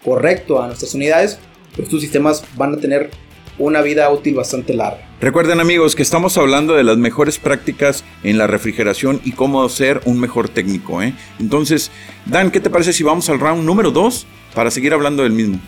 correcto 0.05 0.61
a 0.61 0.67
nuestras 0.67 0.95
unidades, 0.95 1.39
pues 1.75 1.87
estos 1.87 2.01
sistemas 2.01 2.45
van 2.57 2.75
a 2.75 2.77
tener 2.79 3.11
una 3.59 3.83
vida 3.83 4.11
útil 4.11 4.35
bastante 4.35 4.75
larga. 4.75 5.09
Recuerden 5.21 5.59
amigos 5.59 5.97
que 5.97 6.03
estamos 6.03 6.39
hablando 6.39 6.75
de 6.75 6.85
las 6.85 6.97
mejores 6.97 7.39
prácticas 7.39 8.05
en 8.23 8.39
la 8.39 8.47
refrigeración 8.47 9.21
y 9.25 9.33
cómo 9.33 9.69
ser 9.69 10.01
un 10.05 10.21
mejor 10.21 10.49
técnico. 10.49 11.03
¿eh? 11.03 11.13
Entonces, 11.41 11.91
Dan, 12.27 12.51
¿qué 12.51 12.61
te 12.61 12.71
parece 12.71 12.93
si 12.93 13.03
vamos 13.03 13.29
al 13.29 13.41
round 13.41 13.65
número 13.65 13.91
2 13.91 14.27
para 14.55 14.71
seguir 14.71 14.93
hablando 14.95 15.25
del 15.25 15.33
mismo? 15.33 15.61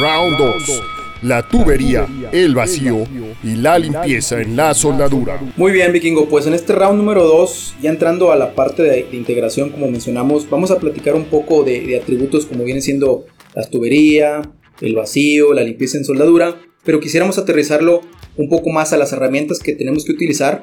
Round 0.00 0.38
2. 0.38 0.82
La 1.22 1.48
tubería, 1.48 2.06
el 2.32 2.54
vacío 2.54 3.04
y 3.42 3.56
la 3.56 3.78
limpieza 3.78 4.40
en 4.40 4.56
la 4.56 4.74
soldadura. 4.74 5.40
Muy 5.56 5.72
bien, 5.72 5.92
vikingo. 5.92 6.28
Pues 6.28 6.46
en 6.46 6.54
este 6.54 6.72
round 6.72 6.98
número 6.98 7.24
2, 7.24 7.76
ya 7.82 7.90
entrando 7.90 8.32
a 8.32 8.36
la 8.36 8.54
parte 8.54 8.82
de, 8.82 9.06
integración, 9.12 9.70
como 9.70 9.88
mencionamos, 9.88 10.48
vamos 10.48 10.70
a 10.70 10.78
platicar 10.78 11.14
un 11.14 11.24
poco 11.24 11.64
de, 11.64 11.80
de 11.80 11.96
atributos 11.98 12.46
como 12.46 12.64
vienen 12.64 12.82
siendo 12.82 13.26
la 13.54 13.64
tubería, 13.68 14.42
el 14.80 14.94
vacío, 14.94 15.52
la 15.52 15.62
limpieza 15.62 15.98
en 15.98 16.04
soldadura 16.04 16.56
pero 16.86 17.00
quisiéramos 17.00 17.36
aterrizarlo 17.36 18.00
un 18.36 18.48
poco 18.48 18.70
más 18.70 18.94
a 18.94 18.96
las 18.96 19.12
herramientas 19.12 19.58
que 19.58 19.74
tenemos 19.74 20.04
que 20.04 20.12
utilizar 20.12 20.62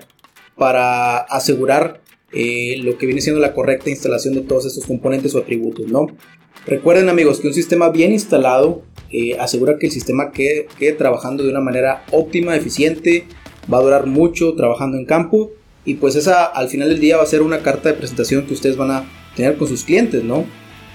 para 0.56 1.18
asegurar 1.18 2.02
eh, 2.32 2.78
lo 2.82 2.98
que 2.98 3.06
viene 3.06 3.22
siendo 3.22 3.42
la 3.42 3.54
correcta 3.54 3.90
instalación 3.90 4.34
de 4.34 4.42
todos 4.42 4.66
estos 4.66 4.86
componentes 4.86 5.36
o 5.36 5.40
atributos, 5.40 5.88
¿no? 5.88 6.08
Recuerden 6.66 7.10
amigos 7.10 7.42
que 7.42 7.50
un 7.50 7.54
sistema 7.54 7.90
bien 7.90 8.14
instalado 8.14 8.84
asegura 9.40 9.78
que 9.78 9.88
el 9.88 9.92
sistema 9.92 10.32
quede, 10.32 10.68
quede, 10.78 10.94
trabajando 10.94 11.44
de 11.44 11.50
una 11.50 11.62
manera 11.62 12.04
óptima, 12.12 12.56
eficiente, 12.56 13.26
va 13.72 13.78
a 13.78 13.82
durar 13.82 14.06
mucho 14.06 14.54
trabajando 14.56 14.98
en 14.98 15.06
campo 15.06 15.52
y 15.86 15.96
pues 15.96 16.16
esa 16.16 16.46
al 16.46 16.70
final 16.70 16.90
del 16.90 17.00
día 17.00 17.18
va 17.18 17.24
a 17.24 17.28
ser 17.28 17.42
una 17.42 17.60
carta 17.60 17.90
de 17.90 17.96
presentación 17.96 18.46
que 18.46 18.54
ustedes 18.54 18.78
van 18.78 18.92
a 18.92 19.06
tener 19.36 19.58
con 19.58 19.68
sus 19.68 19.84
clientes, 19.84 20.24
¿no? 20.24 20.46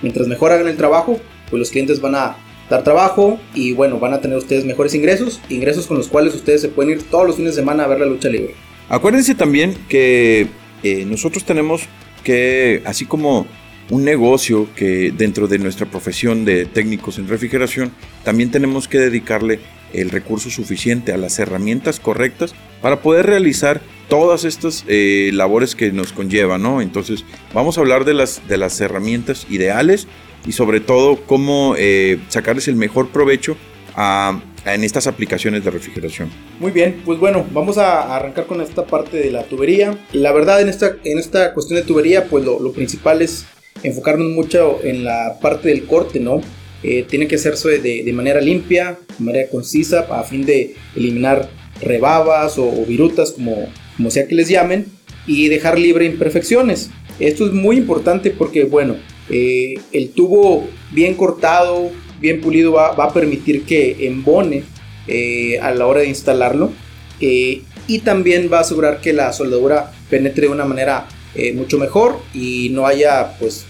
Mientras 0.02 0.28
mejor 0.28 0.52
hagan 0.52 0.68
el 0.68 0.76
trabajo, 0.76 1.18
pues 1.50 1.58
los 1.58 1.70
clientes 1.70 2.00
van 2.00 2.14
a 2.14 2.36
dar 2.70 2.84
trabajo 2.84 3.38
y 3.54 3.72
bueno, 3.72 3.98
van 3.98 4.14
a 4.14 4.20
tener 4.20 4.36
ustedes 4.36 4.64
mejores 4.64 4.94
ingresos, 4.94 5.40
ingresos 5.48 5.86
con 5.86 5.96
los 5.96 6.08
cuales 6.08 6.34
ustedes 6.34 6.60
se 6.60 6.68
pueden 6.68 6.92
ir 6.92 7.02
todos 7.04 7.26
los 7.26 7.36
fines 7.36 7.54
de 7.54 7.60
semana 7.60 7.84
a 7.84 7.88
ver 7.88 8.00
la 8.00 8.06
lucha 8.06 8.28
libre. 8.28 8.54
Acuérdense 8.88 9.34
también 9.34 9.74
que 9.88 10.46
eh, 10.82 11.04
nosotros 11.06 11.44
tenemos 11.44 11.82
que, 12.24 12.82
así 12.84 13.04
como 13.04 13.46
un 13.90 14.04
negocio 14.04 14.68
que 14.74 15.12
dentro 15.16 15.48
de 15.48 15.58
nuestra 15.58 15.86
profesión 15.86 16.44
de 16.44 16.66
técnicos 16.66 17.18
en 17.18 17.28
refrigeración, 17.28 17.92
también 18.24 18.50
tenemos 18.50 18.88
que 18.88 18.98
dedicarle 18.98 19.60
el 19.92 20.10
recurso 20.10 20.50
suficiente 20.50 21.12
a 21.12 21.16
las 21.16 21.38
herramientas 21.38 21.98
correctas 21.98 22.54
para 22.82 23.00
poder 23.00 23.26
realizar 23.26 23.80
todas 24.08 24.44
estas 24.44 24.84
eh, 24.88 25.30
labores 25.32 25.74
que 25.74 25.92
nos 25.92 26.12
conllevan, 26.12 26.62
¿no? 26.62 26.82
Entonces, 26.82 27.24
vamos 27.54 27.78
a 27.78 27.80
hablar 27.80 28.04
de 28.04 28.14
las, 28.14 28.46
de 28.48 28.58
las 28.58 28.80
herramientas 28.80 29.46
ideales 29.48 30.06
y 30.46 30.52
sobre 30.52 30.80
todo 30.80 31.20
cómo 31.26 31.74
eh, 31.78 32.18
sacarles 32.28 32.68
el 32.68 32.76
mejor 32.76 33.08
provecho 33.08 33.56
a, 33.96 34.40
en 34.66 34.84
estas 34.84 35.06
aplicaciones 35.06 35.64
de 35.64 35.70
refrigeración. 35.70 36.30
Muy 36.60 36.70
bien, 36.70 37.00
pues 37.04 37.18
bueno, 37.18 37.46
vamos 37.52 37.78
a 37.78 38.14
arrancar 38.14 38.46
con 38.46 38.60
esta 38.60 38.84
parte 38.84 39.16
de 39.16 39.30
la 39.30 39.44
tubería. 39.44 39.98
La 40.12 40.32
verdad 40.32 40.60
en 40.60 40.68
esta, 40.68 40.96
en 41.04 41.18
esta 41.18 41.54
cuestión 41.54 41.80
de 41.80 41.86
tubería, 41.86 42.26
pues 42.26 42.44
lo 42.44 42.72
principal 42.72 43.22
es 43.22 43.46
enfocarnos 43.82 44.30
mucho 44.30 44.78
en 44.82 45.04
la 45.04 45.38
parte 45.40 45.68
del 45.68 45.84
corte, 45.84 46.20
¿no? 46.20 46.40
Eh, 46.82 47.04
tiene 47.08 47.26
que 47.26 47.36
hacerse 47.36 47.80
de, 47.80 48.02
de, 48.04 48.12
manera 48.12 48.40
limpia, 48.40 48.98
de 49.18 49.24
manera 49.24 49.48
concisa, 49.48 50.06
a 50.10 50.22
fin 50.22 50.46
de 50.46 50.76
eliminar 50.94 51.48
rebabas 51.80 52.56
o, 52.58 52.68
o 52.68 52.86
virutas, 52.86 53.32
como, 53.32 53.68
como 53.96 54.10
sea 54.10 54.28
que 54.28 54.34
les 54.34 54.48
llamen, 54.48 54.86
y 55.26 55.48
dejar 55.48 55.78
libre 55.78 56.06
imperfecciones. 56.06 56.90
Esto 57.18 57.46
es 57.46 57.52
muy 57.52 57.76
importante 57.76 58.30
porque, 58.30 58.64
bueno, 58.64 58.96
eh, 59.30 59.74
el 59.92 60.10
tubo 60.10 60.66
bien 60.92 61.14
cortado, 61.14 61.90
bien 62.20 62.40
pulido 62.40 62.72
va, 62.72 62.88
a 62.88 63.12
permitir 63.12 63.64
que 63.64 64.06
embone 64.06 64.64
eh, 65.06 65.58
a 65.60 65.70
la 65.72 65.86
hora 65.86 66.00
de 66.00 66.08
instalarlo 66.08 66.72
eh, 67.20 67.62
y 67.86 67.98
también 68.00 68.50
va 68.52 68.58
a 68.58 68.60
asegurar 68.62 69.00
que 69.00 69.12
la 69.12 69.32
soldadura 69.32 69.92
penetre 70.10 70.46
de 70.46 70.52
una 70.52 70.64
manera 70.64 71.08
mucho 71.54 71.78
mejor 71.78 72.18
y 72.34 72.70
no 72.70 72.84
haya 72.84 73.38
pues 73.38 73.64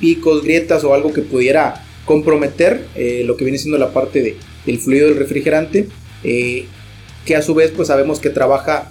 picos, 0.00 0.42
grietas 0.42 0.82
o 0.84 0.94
algo 0.94 1.12
que 1.12 1.22
pudiera 1.22 1.86
comprometer 2.06 2.86
lo 3.24 3.36
que 3.36 3.44
viene 3.44 3.58
siendo 3.58 3.78
la 3.78 3.92
parte 3.92 4.22
de, 4.22 4.36
del 4.66 4.78
fluido 4.78 5.08
del 5.08 5.16
refrigerante 5.16 5.86
que 6.22 7.36
a 7.36 7.42
su 7.42 7.54
vez 7.54 7.70
pues 7.76 7.88
sabemos 7.88 8.18
que 8.18 8.30
trabaja 8.30 8.90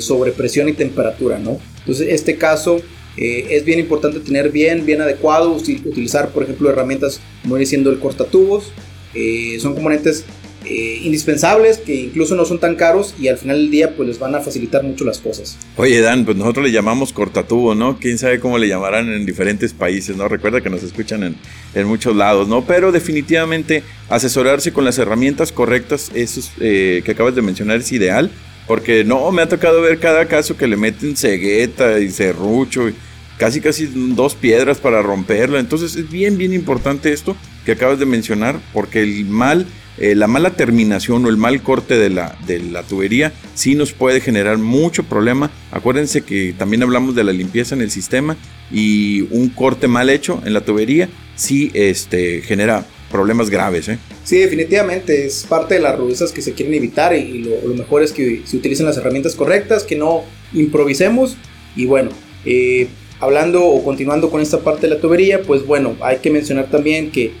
sobre 0.00 0.30
presión 0.32 0.68
y 0.68 0.74
temperatura, 0.74 1.38
¿no? 1.38 1.58
Entonces 1.80 2.08
este 2.10 2.36
caso 2.36 2.80
eh, 3.16 3.46
es 3.50 3.64
bien 3.64 3.78
importante 3.78 4.20
tener 4.20 4.50
bien, 4.50 4.84
bien 4.84 5.00
adecuado, 5.00 5.52
utilizar 5.52 6.30
por 6.30 6.42
ejemplo 6.42 6.68
herramientas 6.68 7.20
como 7.42 7.54
viene 7.54 7.66
siendo 7.66 7.90
el 7.90 7.98
cortatubos, 7.98 8.72
eh, 9.14 9.56
son 9.60 9.74
componentes 9.74 10.24
eh, 10.66 11.00
indispensables 11.02 11.78
que 11.78 11.94
incluso 11.94 12.34
no 12.34 12.44
son 12.44 12.58
tan 12.58 12.76
caros 12.76 13.14
y 13.18 13.28
al 13.28 13.38
final 13.38 13.56
del 13.58 13.70
día 13.70 13.96
pues 13.96 14.08
les 14.08 14.18
van 14.18 14.34
a 14.34 14.40
facilitar 14.40 14.82
mucho 14.82 15.04
las 15.04 15.18
cosas. 15.18 15.56
Oye 15.76 16.00
Dan, 16.00 16.24
pues 16.24 16.36
nosotros 16.36 16.66
le 16.66 16.72
llamamos 16.72 17.12
cortatubo, 17.12 17.74
¿no? 17.74 17.98
Quién 17.98 18.18
sabe 18.18 18.40
cómo 18.40 18.58
le 18.58 18.68
llamarán 18.68 19.12
en 19.12 19.26
diferentes 19.26 19.72
países, 19.72 20.16
¿no? 20.16 20.28
Recuerda 20.28 20.60
que 20.60 20.70
nos 20.70 20.82
escuchan 20.82 21.22
en, 21.22 21.36
en 21.74 21.86
muchos 21.86 22.14
lados, 22.14 22.48
¿no? 22.48 22.64
Pero 22.64 22.92
definitivamente 22.92 23.82
asesorarse 24.08 24.72
con 24.72 24.84
las 24.84 24.98
herramientas 24.98 25.52
correctas, 25.52 26.10
eso 26.14 26.40
que 26.58 27.04
acabas 27.08 27.34
de 27.34 27.42
mencionar 27.42 27.78
es 27.78 27.92
ideal. 27.92 28.30
Porque 28.66 29.04
no, 29.04 29.30
me 29.30 29.42
ha 29.42 29.48
tocado 29.48 29.80
ver 29.80 30.00
cada 30.00 30.26
caso 30.26 30.56
que 30.56 30.66
le 30.66 30.76
meten 30.76 31.16
cegueta 31.16 32.00
y 32.00 32.10
serrucho. 32.10 32.88
Y, 32.88 32.96
casi 33.38 33.60
casi 33.60 33.86
dos 33.86 34.34
piedras 34.34 34.78
para 34.78 35.02
romperlo. 35.02 35.58
Entonces 35.58 35.96
es 35.96 36.10
bien, 36.10 36.38
bien 36.38 36.52
importante 36.52 37.12
esto 37.12 37.36
que 37.64 37.72
acabas 37.72 37.98
de 37.98 38.06
mencionar, 38.06 38.60
porque 38.72 39.02
el 39.02 39.24
mal, 39.26 39.66
eh, 39.98 40.14
la 40.14 40.26
mala 40.26 40.50
terminación 40.50 41.24
o 41.24 41.28
el 41.28 41.36
mal 41.36 41.62
corte 41.62 41.96
de 41.96 42.10
la, 42.10 42.38
de 42.46 42.60
la 42.60 42.82
tubería 42.82 43.32
sí 43.54 43.74
nos 43.74 43.92
puede 43.92 44.20
generar 44.20 44.58
mucho 44.58 45.04
problema. 45.04 45.50
Acuérdense 45.70 46.22
que 46.22 46.54
también 46.56 46.82
hablamos 46.82 47.14
de 47.14 47.24
la 47.24 47.32
limpieza 47.32 47.74
en 47.74 47.80
el 47.80 47.90
sistema 47.90 48.36
y 48.70 49.22
un 49.30 49.48
corte 49.48 49.88
mal 49.88 50.10
hecho 50.10 50.42
en 50.44 50.52
la 50.52 50.62
tubería 50.62 51.08
sí 51.34 51.70
este, 51.74 52.42
genera 52.42 52.86
problemas 53.10 53.48
graves. 53.48 53.88
¿eh? 53.88 53.98
Sí, 54.24 54.38
definitivamente 54.38 55.26
es 55.26 55.46
parte 55.48 55.74
de 55.74 55.80
las 55.80 55.96
rudezas 55.96 56.32
que 56.32 56.42
se 56.42 56.52
quieren 56.52 56.74
evitar 56.74 57.14
y 57.14 57.44
lo, 57.44 57.74
mejor 57.74 58.02
es 58.02 58.12
que 58.12 58.42
se 58.44 58.56
utilicen 58.56 58.86
las 58.86 58.96
herramientas 58.96 59.34
correctas, 59.34 59.84
que 59.84 59.96
no 59.96 60.24
improvisemos 60.52 61.36
y 61.74 61.86
bueno. 61.86 62.10
Eh, 62.44 62.88
hablando 63.18 63.64
o 63.64 63.82
continuando 63.82 64.30
con 64.30 64.42
esta 64.42 64.60
parte 64.60 64.88
de 64.88 64.94
la 64.94 65.00
tubería, 65.00 65.40
pues 65.42 65.64
bueno, 65.64 65.96
hay 66.02 66.18
que 66.18 66.30
mencionar 66.30 66.70
también 66.70 67.10
que 67.10 67.32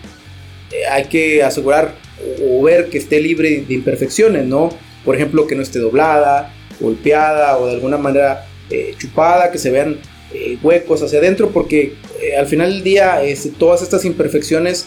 hay 0.90 1.04
que 1.04 1.42
asegurar 1.42 1.94
o 2.42 2.62
ver 2.62 2.88
que 2.88 2.98
esté 2.98 3.20
libre 3.20 3.64
de 3.66 3.74
imperfecciones, 3.74 4.46
¿no? 4.46 4.70
Por 5.04 5.16
ejemplo, 5.16 5.46
que 5.46 5.54
no 5.54 5.62
esté 5.62 5.78
doblada, 5.78 6.54
golpeada 6.80 7.58
o 7.58 7.66
de 7.66 7.74
alguna 7.74 7.98
manera 7.98 8.46
eh, 8.70 8.94
chupada, 8.98 9.50
que 9.50 9.58
se 9.58 9.70
vean 9.70 9.98
eh, 10.32 10.58
huecos 10.62 11.02
hacia 11.02 11.18
adentro, 11.18 11.50
porque 11.50 11.94
al 12.38 12.46
final 12.46 12.72
del 12.72 12.82
día 12.82 13.22
este, 13.22 13.50
todas 13.50 13.82
estas 13.82 14.04
imperfecciones 14.04 14.86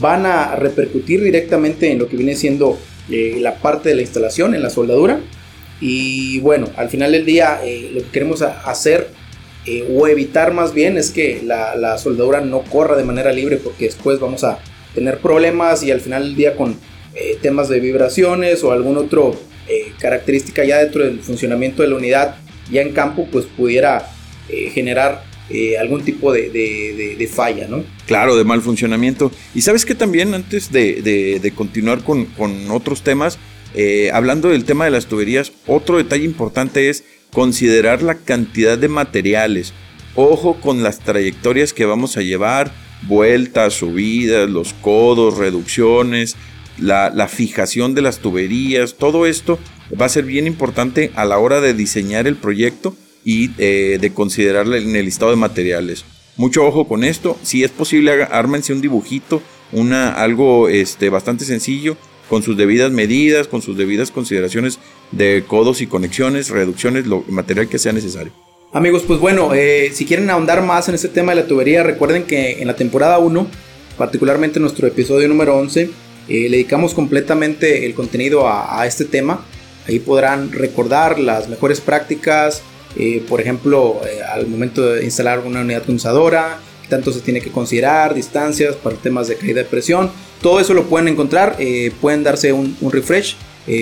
van 0.00 0.26
a 0.26 0.56
repercutir 0.56 1.22
directamente 1.22 1.90
en 1.90 1.98
lo 1.98 2.08
que 2.08 2.16
viene 2.16 2.34
siendo 2.34 2.78
la 3.08 3.56
parte 3.56 3.88
de 3.88 3.94
la 3.94 4.02
instalación, 4.02 4.54
en 4.54 4.62
la 4.62 4.70
soldadura. 4.70 5.20
Y 5.80 6.40
bueno, 6.40 6.68
al 6.76 6.88
final 6.88 7.12
del 7.12 7.24
día 7.24 7.60
lo 7.92 8.02
que 8.02 8.08
queremos 8.10 8.42
hacer 8.42 9.08
eh, 9.70 9.86
o 9.94 10.08
evitar 10.08 10.54
más 10.54 10.72
bien 10.72 10.96
es 10.96 11.10
que 11.10 11.42
la, 11.44 11.98
soldadura 11.98 12.40
no 12.40 12.62
corra 12.62 12.96
de 12.96 13.04
manera 13.04 13.32
libre 13.32 13.58
porque 13.58 13.84
después 13.84 14.18
vamos 14.18 14.42
a 14.42 14.60
tener 14.98 15.18
problemas 15.18 15.84
y 15.84 15.92
al 15.92 16.00
final 16.00 16.24
del 16.24 16.34
día 16.34 16.56
con 16.56 16.76
eh, 17.14 17.38
temas 17.40 17.68
de 17.68 17.78
vibraciones 17.78 18.64
o 18.64 18.72
algún 18.72 18.96
otro 18.96 19.36
eh, 19.68 19.92
característica 20.00 20.64
ya 20.64 20.78
dentro 20.78 21.04
del 21.04 21.20
funcionamiento 21.20 21.82
de 21.82 21.88
la 21.88 21.96
unidad 21.96 22.36
ya 22.68 22.82
en 22.82 22.92
campo 22.92 23.28
pues 23.30 23.44
pudiera 23.46 24.10
generar 24.72 25.24
algún 25.78 26.02
tipo 26.02 26.32
de, 26.32 27.30
falla, 27.30 27.66
¿no? 27.68 27.84
Claro, 28.06 28.34
de 28.34 28.44
mal 28.44 28.62
funcionamiento. 28.62 29.30
Y 29.54 29.60
sabes 29.60 29.84
que 29.84 29.94
también 29.94 30.34
antes 30.34 30.72
de, 30.72 31.52
continuar 31.54 32.02
con, 32.02 32.24
con, 32.26 32.70
otros 32.70 33.02
temas, 33.02 33.38
hablando 34.12 34.48
del 34.48 34.64
tema 34.64 34.86
de 34.86 34.90
las 34.90 35.06
tuberías, 35.06 35.52
otro 35.66 35.98
detalle 35.98 36.24
importante 36.24 36.88
es 36.88 37.04
considerar 37.32 38.02
la 38.02 38.14
cantidad 38.16 38.78
de 38.78 38.88
materiales. 38.88 39.72
Ojo 40.14 40.60
con 40.60 40.82
las 40.82 40.98
trayectorias 40.98 41.72
que 41.72 41.84
vamos 41.84 42.16
a 42.16 42.22
llevar, 42.22 42.72
vueltas, 43.02 43.74
subidas, 43.74 44.48
los 44.48 44.72
codos, 44.74 45.38
reducciones, 45.38 46.36
la, 46.78 47.28
fijación 47.28 47.94
de 47.94 48.02
las 48.02 48.18
tuberías, 48.18 48.96
todo 48.96 49.26
esto 49.26 49.58
va 50.00 50.06
a 50.06 50.10
ser 50.10 50.24
bien 50.24 50.46
importante 50.46 51.10
a 51.14 51.24
la 51.24 51.38
hora 51.38 51.60
de 51.60 51.74
diseñar 51.74 52.26
el 52.26 52.36
proyecto 52.36 52.96
y 53.24 53.50
eh, 53.58 53.98
de 54.00 54.12
considerarle 54.12 54.78
en 54.78 54.96
el 54.96 55.04
listado 55.04 55.30
de 55.30 55.36
materiales. 55.36 56.04
Mucho 56.36 56.64
ojo 56.64 56.86
con 56.86 57.02
esto, 57.02 57.36
si 57.42 57.64
es 57.64 57.70
posible 57.70 58.24
ármense 58.30 58.72
un 58.72 58.80
dibujito 58.80 59.42
una, 59.72 60.12
algo 60.12 60.68
este, 60.68 61.10
bastante 61.10 61.44
sencillo, 61.44 61.96
con 62.28 62.42
sus 62.42 62.56
debidas 62.56 62.92
medidas, 62.92 63.48
con 63.48 63.62
sus 63.62 63.76
debidas 63.76 64.10
consideraciones 64.10 64.78
de 65.12 65.44
codos 65.46 65.80
y 65.80 65.86
conexiones, 65.86 66.50
reducciones, 66.50 67.06
lo 67.06 67.24
material 67.28 67.68
que 67.68 67.78
sea 67.78 67.92
necesario. 67.92 68.32
Amigos, 68.70 69.04
pues 69.06 69.18
bueno, 69.18 69.54
eh, 69.54 69.92
si 69.94 70.04
quieren 70.04 70.28
ahondar 70.28 70.62
más 70.62 70.90
en 70.90 70.94
este 70.94 71.08
tema 71.08 71.32
de 71.32 71.40
la 71.40 71.48
tubería, 71.48 71.82
recuerden 71.82 72.24
que 72.24 72.60
en 72.60 72.66
la 72.66 72.76
temporada 72.76 73.18
1, 73.18 73.46
particularmente 73.96 74.58
en 74.58 74.62
nuestro 74.62 74.86
episodio 74.86 75.26
número 75.26 75.56
11, 75.56 75.84
eh, 75.84 75.90
le 76.28 76.50
dedicamos 76.50 76.92
completamente 76.92 77.86
el 77.86 77.94
contenido 77.94 78.46
a, 78.46 78.86
este 78.86 79.06
tema. 79.06 79.42
Ahí 79.86 80.00
podrán 80.00 80.52
recordar 80.52 81.18
las 81.18 81.48
mejores 81.48 81.80
prácticas, 81.80 82.60
eh, 82.94 83.24
por 83.26 83.40
ejemplo, 83.40 84.02
al 84.34 84.46
momento 84.46 84.82
de 84.82 85.02
instalar 85.02 85.38
una 85.38 85.62
unidad 85.62 85.84
condensadora, 85.84 86.60
tanto 86.90 87.10
se 87.10 87.20
tiene 87.20 87.40
que 87.40 87.50
considerar, 87.50 88.12
distancias 88.12 88.76
para 88.76 88.96
temas 88.96 89.28
de 89.28 89.36
caída 89.36 89.62
de 89.62 89.64
presión. 89.64 90.10
Todo 90.42 90.60
eso 90.60 90.74
lo 90.74 90.84
pueden 90.84 91.08
encontrar, 91.08 91.56
pueden 92.02 92.22
darse 92.22 92.52
un, 92.52 92.76
un 92.82 92.92
refresh 92.92 93.34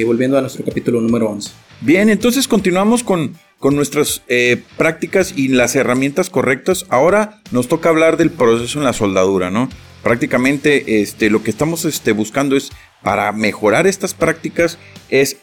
volviendo 0.06 0.38
a 0.38 0.42
nuestro 0.42 0.64
capítulo 0.64 1.00
número 1.00 1.28
11. 1.28 1.50
Bien, 1.80 2.08
entonces 2.08 2.48
continuamos 2.48 3.02
con, 3.02 3.36
con 3.58 3.74
nuestras 3.74 4.22
eh, 4.28 4.62
prácticas 4.76 5.32
y 5.36 5.48
las 5.48 5.76
herramientas 5.76 6.30
correctas. 6.30 6.86
Ahora 6.88 7.40
nos 7.50 7.68
toca 7.68 7.88
hablar 7.88 8.16
del 8.16 8.30
proceso 8.30 8.78
en 8.78 8.84
la 8.84 8.92
soldadura, 8.92 9.50
¿no? 9.50 9.68
Prácticamente 10.02 11.00
este, 11.02 11.30
lo 11.30 11.42
que 11.42 11.50
estamos 11.50 11.84
este, 11.84 12.12
buscando 12.12 12.56
es, 12.56 12.70
para 13.02 13.32
mejorar 13.32 13.86
estas 13.86 14.14
prácticas, 14.14 14.78
es 15.08 15.38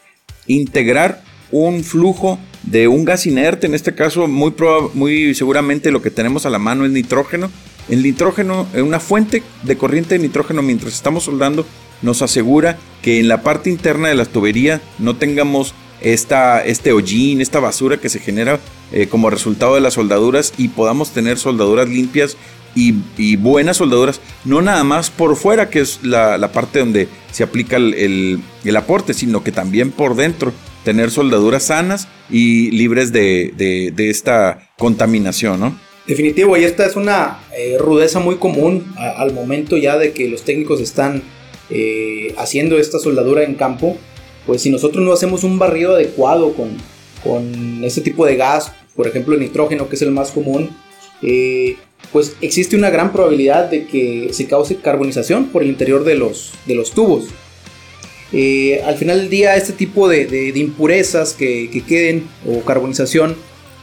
integrar 0.46 1.22
un 1.50 1.84
flujo 1.84 2.38
de 2.62 2.88
un 2.88 3.04
gas 3.04 3.26
inerte, 3.26 3.66
en 3.66 3.74
este 3.74 3.94
caso 3.94 4.26
muy, 4.26 4.54
muy 4.94 5.34
seguramente 5.34 5.90
lo 5.90 6.02
que 6.02 6.10
tenemos 6.10 6.46
a 6.46 6.50
la 6.50 6.58
mano 6.58 6.84
es 6.84 6.90
nitrógeno. 6.90 7.50
El 7.88 8.02
nitrógeno, 8.02 8.66
una 8.74 8.98
fuente 8.98 9.42
de 9.62 9.76
corriente 9.76 10.14
de 10.14 10.20
nitrógeno 10.20 10.62
mientras 10.62 10.94
estamos 10.94 11.24
soldando, 11.24 11.66
nos 12.00 12.22
asegura 12.22 12.78
que 13.02 13.20
en 13.20 13.28
la 13.28 13.42
parte 13.42 13.68
interna 13.68 14.08
de 14.08 14.14
la 14.14 14.24
tubería 14.24 14.80
no 14.98 15.16
tengamos 15.16 15.74
esta, 16.00 16.64
este 16.64 16.92
hollín, 16.92 17.40
esta 17.40 17.60
basura 17.60 17.98
que 17.98 18.08
se 18.08 18.20
genera 18.20 18.60
eh, 18.92 19.06
como 19.06 19.30
resultado 19.30 19.74
de 19.74 19.80
las 19.80 19.94
soldaduras 19.94 20.52
y 20.58 20.68
podamos 20.68 21.10
tener 21.10 21.38
soldaduras 21.38 21.88
limpias 21.88 22.36
y, 22.76 23.36
buenas 23.36 23.76
soldaduras, 23.76 24.20
no 24.44 24.60
nada 24.60 24.84
más 24.84 25.10
por 25.10 25.36
fuera, 25.36 25.70
que 25.70 25.80
es 25.80 26.00
la, 26.02 26.50
parte 26.52 26.80
donde 26.80 27.08
se 27.30 27.44
aplica 27.44 27.76
el, 27.76 28.40
aporte, 28.76 29.14
sino 29.14 29.44
que 29.44 29.52
también 29.52 29.90
por 29.90 30.16
dentro, 30.16 30.52
tener 30.84 31.10
soldaduras 31.10 31.64
sanas 31.64 32.08
y 32.30 32.70
libres 32.72 33.12
de, 33.12 33.92
esta 33.96 34.70
contaminación, 34.76 35.60
¿no? 35.60 35.78
Definitivo, 36.06 36.56
y 36.56 36.64
esta 36.64 36.84
es 36.84 36.96
una 36.96 37.38
eh, 37.56 37.76
rudeza 37.78 38.20
muy 38.20 38.36
común 38.36 38.92
al 38.96 39.32
momento 39.32 39.78
ya 39.78 39.96
de 39.96 40.12
que 40.12 40.28
los 40.28 40.42
técnicos 40.42 40.80
están 40.80 41.22
eh, 41.70 42.34
haciendo 42.36 42.76
esta 42.76 42.98
soldadura 42.98 43.42
en 43.42 43.54
campo 43.54 43.96
pues 44.46 44.62
si 44.62 44.70
nosotros 44.70 45.04
no 45.04 45.12
hacemos 45.12 45.44
un 45.44 45.58
barrido 45.58 45.94
adecuado 45.94 46.52
con, 46.54 46.70
con 47.22 47.82
este 47.84 48.00
tipo 48.00 48.26
de 48.26 48.36
gas, 48.36 48.72
por 48.94 49.06
ejemplo 49.06 49.34
el 49.34 49.40
nitrógeno, 49.40 49.88
que 49.88 49.96
es 49.96 50.02
el 50.02 50.10
más 50.10 50.30
común, 50.30 50.70
eh, 51.22 51.76
pues 52.12 52.36
existe 52.42 52.76
una 52.76 52.90
gran 52.90 53.12
probabilidad 53.12 53.70
de 53.70 53.86
que 53.86 54.28
se 54.32 54.46
cause 54.46 54.76
carbonización 54.76 55.46
por 55.46 55.62
el 55.62 55.68
interior 55.68 56.04
de 56.04 56.14
los, 56.14 56.52
de 56.66 56.74
los 56.74 56.92
tubos. 56.92 57.24
Eh, 58.32 58.82
al 58.84 58.96
final 58.96 59.20
del 59.20 59.30
día, 59.30 59.56
este 59.56 59.72
tipo 59.72 60.08
de, 60.08 60.52
impurezas 60.54 61.32
que, 61.32 61.82
queden 61.88 62.28
o 62.46 62.60
carbonización, 62.60 63.36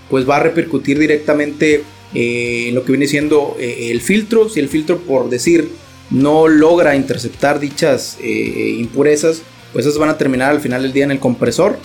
pues 0.09 0.29
va 0.29 0.37
a 0.37 0.39
repercutir 0.43 0.99
directamente 0.99 1.83
eh, 2.13 2.65
en 2.67 2.75
lo 2.75 2.83
que 2.83 2.91
viene 2.91 3.07
siendo 3.07 3.57
el 3.59 4.01
filtro. 4.01 4.49
Si 4.49 4.59
el 4.59 4.69
filtro, 4.69 4.99
por 4.99 5.29
decir, 5.29 5.69
no 6.09 6.47
logra 6.47 6.95
interceptar 6.95 7.59
dichas 7.59 8.17
impurezas, 8.21 9.41
pues 9.73 9.85
esas 9.85 9.99
van 9.99 10.09
a 10.09 10.17
terminar 10.17 10.51
al 10.51 10.61
final 10.61 10.81
del 10.83 10.93
día 10.93 11.03
en 11.03 11.11
el 11.11 11.19
compresor. 11.19 11.77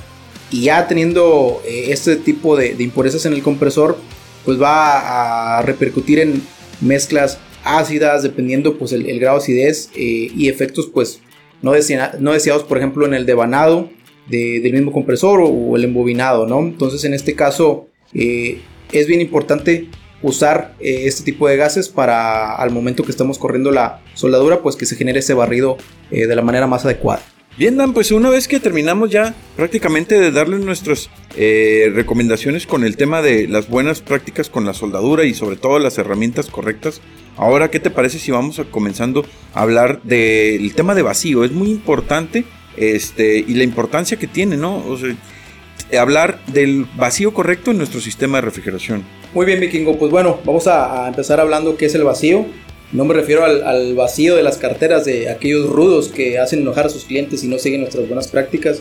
Y 0.50 0.62
ya 0.62 0.86
teniendo 0.86 1.60
eh, 1.66 1.86
este 1.88 2.16
tipo 2.16 2.56
de, 2.56 2.76
impurezas 2.78 3.26
en 3.26 3.32
el 3.32 3.42
compresor, 3.42 3.98
pues 4.44 4.60
va 4.60 5.58
a 5.58 5.62
repercutir 5.62 6.20
en 6.20 6.42
mezclas 6.80 7.38
ácidas, 7.64 8.22
dependiendo 8.22 8.78
pues 8.78 8.92
el, 8.92 9.18
grado 9.18 9.38
de 9.38 9.42
acidez 9.42 9.90
eh, 9.96 10.30
y 10.36 10.48
efectos 10.48 10.86
pues 10.86 11.20
no, 11.62 11.72
no, 12.20 12.32
deseados, 12.32 12.62
por 12.62 12.78
ejemplo, 12.78 13.06
en 13.06 13.14
el 13.14 13.26
devanado 13.26 13.90
del 14.28 14.72
mismo 14.72 14.92
compresor 14.92 15.40
o, 15.42 15.76
el 15.76 15.84
embobinado, 15.84 16.46
¿no? 16.46 16.60
Entonces 16.60 17.04
en 17.04 17.14
este 17.14 17.34
caso 17.34 17.88
eh, 18.12 18.60
es 18.92 19.06
bien 19.06 19.20
importante 19.20 19.88
usar 20.22 20.74
este 20.80 21.24
tipo 21.24 21.46
de 21.48 21.56
gases 21.56 21.88
para 21.88 22.54
al 22.54 22.70
momento 22.70 23.04
que 23.04 23.10
estamos 23.10 23.38
corriendo 23.38 23.70
la 23.70 24.00
soldadura, 24.14 24.62
pues 24.62 24.74
que 24.74 24.86
se 24.86 24.96
genere 24.96 25.20
ese 25.20 25.34
barrido 25.34 25.76
de 26.10 26.34
la 26.34 26.42
manera 26.42 26.66
más 26.66 26.84
adecuada. 26.84 27.22
Bien, 27.58 27.78
Dan, 27.78 27.94
pues 27.94 28.12
una 28.12 28.28
vez 28.28 28.48
que 28.48 28.60
terminamos 28.60 29.10
ya 29.10 29.34
prácticamente 29.56 30.20
de 30.20 30.30
darles 30.30 30.60
nuestras 30.60 31.08
eh, 31.36 31.90
recomendaciones 31.94 32.66
con 32.66 32.84
el 32.84 32.98
tema 32.98 33.22
de 33.22 33.48
las 33.48 33.70
buenas 33.70 34.02
prácticas 34.02 34.50
con 34.50 34.66
la 34.66 34.74
soldadura 34.74 35.24
y 35.24 35.32
sobre 35.32 35.56
todo 35.56 35.78
las 35.78 35.96
herramientas 35.96 36.50
correctas, 36.50 37.00
ahora, 37.38 37.70
¿qué 37.70 37.80
te 37.80 37.88
parece 37.88 38.18
si 38.18 38.30
vamos 38.30 38.60
comenzando 38.70 39.24
a 39.54 39.62
hablar 39.62 40.02
del 40.02 40.74
tema 40.74 40.94
de 40.94 41.00
vacío? 41.00 41.44
Es 41.44 41.52
muy 41.52 41.70
importante 41.70 42.44
este, 42.76 43.38
y 43.38 43.54
la 43.54 43.64
importancia 43.64 44.18
que 44.18 44.26
tiene, 44.26 44.58
¿no? 44.58 44.84
Sea, 44.98 46.02
hablar 46.02 46.44
del 46.48 46.86
vacío 46.96 47.32
correcto 47.32 47.70
en 47.70 47.78
nuestro 47.78 48.02
sistema 48.02 48.36
de 48.36 48.42
refrigeración. 48.42 49.02
Muy 49.32 49.46
bien, 49.46 49.60
Vikingo. 49.60 49.98
Pues 49.98 50.10
bueno, 50.10 50.40
vamos 50.44 50.66
a, 50.66 51.06
a 51.06 51.08
empezar 51.08 51.40
hablando 51.40 51.78
qué 51.78 51.86
es 51.86 51.94
el 51.94 52.04
vacío. 52.04 52.44
No 52.92 53.04
me 53.04 53.14
refiero 53.14 53.44
al, 53.44 53.94
vacío 53.94 54.36
de 54.36 54.42
las 54.42 54.58
carteras 54.58 55.04
de 55.04 55.28
aquellos 55.28 55.68
rudos 55.68 56.08
que 56.08 56.38
hacen 56.38 56.60
enojar 56.60 56.86
a 56.86 56.90
sus 56.90 57.04
clientes 57.04 57.42
y 57.42 57.48
no 57.48 57.58
siguen 57.58 57.80
nuestras 57.80 58.06
buenas 58.06 58.28
prácticas, 58.28 58.80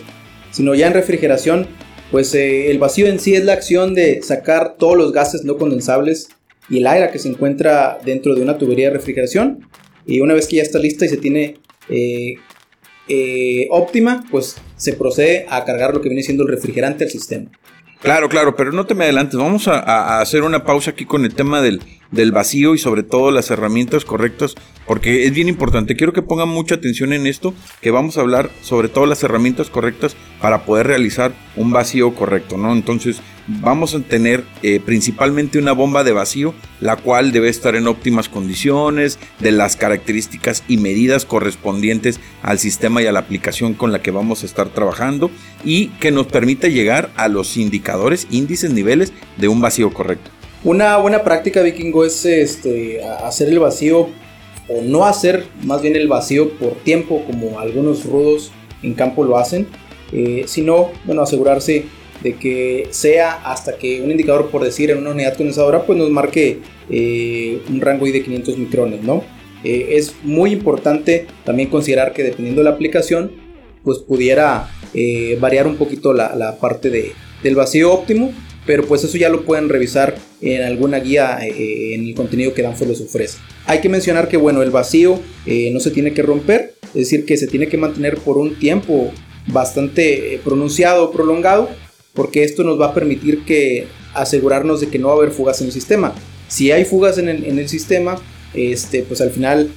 sino 0.52 0.76
ya 0.76 0.88
en 0.88 0.94
refrigeración, 0.94 1.68
pues 2.12 2.34
eh, 2.36 2.70
el 2.70 2.78
vacío 2.78 3.08
en 3.08 3.20
sí 3.20 3.34
es 3.34 3.44
la 3.44 3.54
acción 3.54 3.96
de 3.96 4.22
sacar 4.22 4.76
todos 4.78 4.96
los 4.96 5.12
gases 5.12 5.44
no 5.44 5.58
condensables 5.58 6.30
y 6.70 6.78
el 6.78 6.88
aire 6.88 7.10
que 7.12 7.20
se 7.20 7.30
encuentra 7.30 8.00
dentro 8.06 8.36
de 8.36 8.42
una 8.42 8.58
tubería 8.58 8.88
de 8.88 8.94
refrigeración. 8.94 9.68
Y 10.06 10.22
una 10.22 10.34
vez 10.34 10.48
que 10.48 10.58
ya 10.58 10.64
está 10.64 10.78
lista 10.78 11.06
y 11.06 11.10
se 11.10 11.18
tiene 11.18 11.58
eh, 11.90 12.36
eh, 13.08 13.68
óptima, 13.70 14.24
pues 14.30 14.56
se 14.76 14.94
procede 14.94 15.46
a 15.50 15.64
cargar 15.66 15.94
lo 15.94 16.02
que 16.02 16.10
viene 16.10 16.24
siendo 16.24 16.44
el 16.44 16.50
refrigerante 16.50 17.04
al 17.04 17.10
sistema. 17.10 17.50
Claro, 18.02 18.30
claro, 18.30 18.56
pero 18.56 18.72
no 18.72 18.86
te 18.86 18.94
me 18.94 19.06
adelantes. 19.06 19.40
Vamos 19.40 19.68
a, 19.68 20.20
hacer 20.20 20.44
una 20.44 20.64
pausa 20.64 20.92
aquí 20.92 21.06
con 21.06 21.26
el 21.26 21.34
tema 21.34 21.62
del, 21.62 21.82
del, 22.12 22.32
vacío 22.32 22.76
y 22.76 22.78
sobre 22.78 23.04
todo 23.04 23.32
las 23.32 23.52
herramientas 23.52 24.06
correctas, 24.06 24.56
porque 24.88 25.26
es 25.26 25.34
bien 25.34 25.48
importante. 25.48 25.96
Quiero 25.96 26.14
que 26.14 26.22
pongan 26.22 26.50
mucha 26.50 26.76
atención 26.76 27.14
en 27.14 27.28
esto, 27.28 27.54
que 27.82 27.92
vamos 27.92 28.18
a 28.18 28.22
hablar 28.22 28.50
sobre 28.62 28.90
todo 28.90 29.06
las 29.06 29.24
herramientas 29.24 29.70
correctas 29.70 30.16
para 30.42 30.66
poder 30.66 30.88
realizar 30.88 31.34
un 31.56 31.72
vacío 31.72 32.14
correcto, 32.14 32.58
¿no? 32.58 32.74
Entonces, 32.74 33.22
vamos 33.48 33.94
a 33.94 34.00
tener 34.00 34.44
eh, 34.64 34.80
principalmente 34.84 35.60
una 35.60 35.72
bomba 35.72 36.04
de 36.04 36.12
vacío, 36.12 36.54
la 36.80 36.96
cual 36.98 37.32
debe 37.32 37.50
estar 37.50 37.76
en 37.76 37.88
óptimas 37.88 38.30
condiciones, 38.30 39.20
de 39.40 39.52
las 39.52 39.76
características 39.76 40.64
y 40.68 40.78
medidas 40.78 41.26
correspondientes 41.26 42.20
al 42.42 42.60
sistema 42.60 43.02
y 43.02 43.08
a 43.08 43.12
la 43.12 43.20
aplicación 43.20 43.74
con 43.74 43.92
la 43.92 44.02
que 44.02 44.12
vamos 44.12 44.44
a 44.44 44.46
estar 44.46 44.70
trabajando 44.70 45.32
y 45.64 45.88
que 46.00 46.12
nos 46.12 46.28
permita 46.28 46.68
llegar 46.68 47.12
a 47.16 47.28
los 47.28 47.58
indicadores, 47.58 48.28
índices, 48.30 48.72
niveles 48.72 49.14
de 49.38 49.48
un 49.48 49.62
vacío 49.62 49.94
correcto. 49.94 50.32
Una 50.66 50.98
buena 50.98 51.24
práctica 51.24 51.62
vikingo 51.62 52.04
es 52.06 52.26
este, 52.26 53.04
hacer 53.04 53.50
el 53.50 53.60
vacío 53.60 54.10
o 54.68 54.82
no 54.82 55.06
hacer 55.06 55.46
más 55.64 55.84
bien 55.84 55.96
el 55.96 56.08
vacío 56.08 56.50
por 56.58 56.74
tiempo 56.84 57.24
como 57.28 57.60
algunos 57.60 58.04
rudos 58.04 58.52
en 58.82 58.96
campo 58.96 59.24
lo 59.24 59.38
hacen, 59.38 59.68
eh, 60.12 60.46
sino 60.48 60.90
bueno, 61.06 61.22
asegurarse 61.22 61.86
de 62.24 62.34
que 62.38 62.88
sea 62.90 63.34
hasta 63.46 63.78
que 63.78 64.02
un 64.02 64.10
indicador, 64.10 64.50
por 64.50 64.64
decir, 64.64 64.90
en 64.90 64.98
una 64.98 65.12
unidad 65.12 65.38
condensadora, 65.38 65.86
pues 65.86 66.00
nos 66.00 66.10
marque 66.10 66.62
eh, 66.90 67.62
un 67.70 67.80
rango 67.80 68.08
de 68.08 68.24
500 68.24 68.58
micrones, 68.58 69.04
¿no? 69.04 69.24
Eh, 69.64 69.98
es 69.98 70.16
muy 70.24 70.52
importante 70.52 71.28
también 71.44 71.70
considerar 71.70 72.12
que 72.12 72.24
dependiendo 72.24 72.62
de 72.62 72.66
la 72.66 72.72
aplicación, 72.72 73.32
pues 73.84 74.00
pudiera 74.00 74.68
eh, 74.96 75.38
variar 75.40 75.68
un 75.68 75.76
poquito 75.76 76.12
la, 76.12 76.58
parte 76.60 76.90
de, 76.90 77.12
del 77.44 77.54
vacío 77.54 77.94
óptimo, 77.94 78.32
pero 78.66 78.86
pues 78.86 79.04
eso 79.04 79.18
ya 79.18 79.30
lo 79.30 79.44
pueden 79.44 79.70
revisar 79.70 80.16
en 80.42 80.64
alguna 80.64 81.00
guía 81.00 81.40
en 81.42 82.08
el 82.08 82.16
contenido 82.16 82.54
que 82.54 82.62
Danfoss 82.62 82.88
les 82.88 83.02
ofrece. 83.02 83.38
Hay 83.66 83.80
que 83.80 83.90
mencionar 83.90 84.28
que 84.28 84.38
bueno, 84.38 84.62
el 84.62 84.72
vacío 84.72 85.20
no 85.72 85.80
se 85.80 85.92
tiene 85.92 86.14
que 86.14 86.22
romper, 86.22 86.76
es 86.88 86.94
decir, 86.94 87.26
que 87.26 87.38
se 87.38 87.48
tiene 87.48 87.68
que 87.68 87.78
mantener 87.78 88.18
por 88.18 88.38
un 88.38 88.58
tiempo 88.60 89.12
bastante 89.48 90.40
pronunciado, 90.44 91.12
prolongado, 91.12 91.70
porque 92.14 92.44
esto 92.44 92.64
nos 92.64 92.80
va 92.80 92.88
a 92.88 92.94
permitir 92.94 93.46
que 93.46 93.88
asegurarnos 94.14 94.82
de 94.82 94.88
que 94.88 95.00
no 95.00 95.08
va 95.08 95.14
a 95.14 95.18
haber 95.18 95.32
fugas 95.32 95.62
en 95.62 95.68
el 95.68 95.74
sistema. 95.74 96.14
Si 96.48 96.72
hay 96.72 96.86
fugas 96.86 97.18
en 97.18 97.28
el, 97.28 97.70
sistema, 97.70 98.18
este, 98.54 99.04
pues 99.04 99.22
al 99.22 99.32
final 99.32 99.70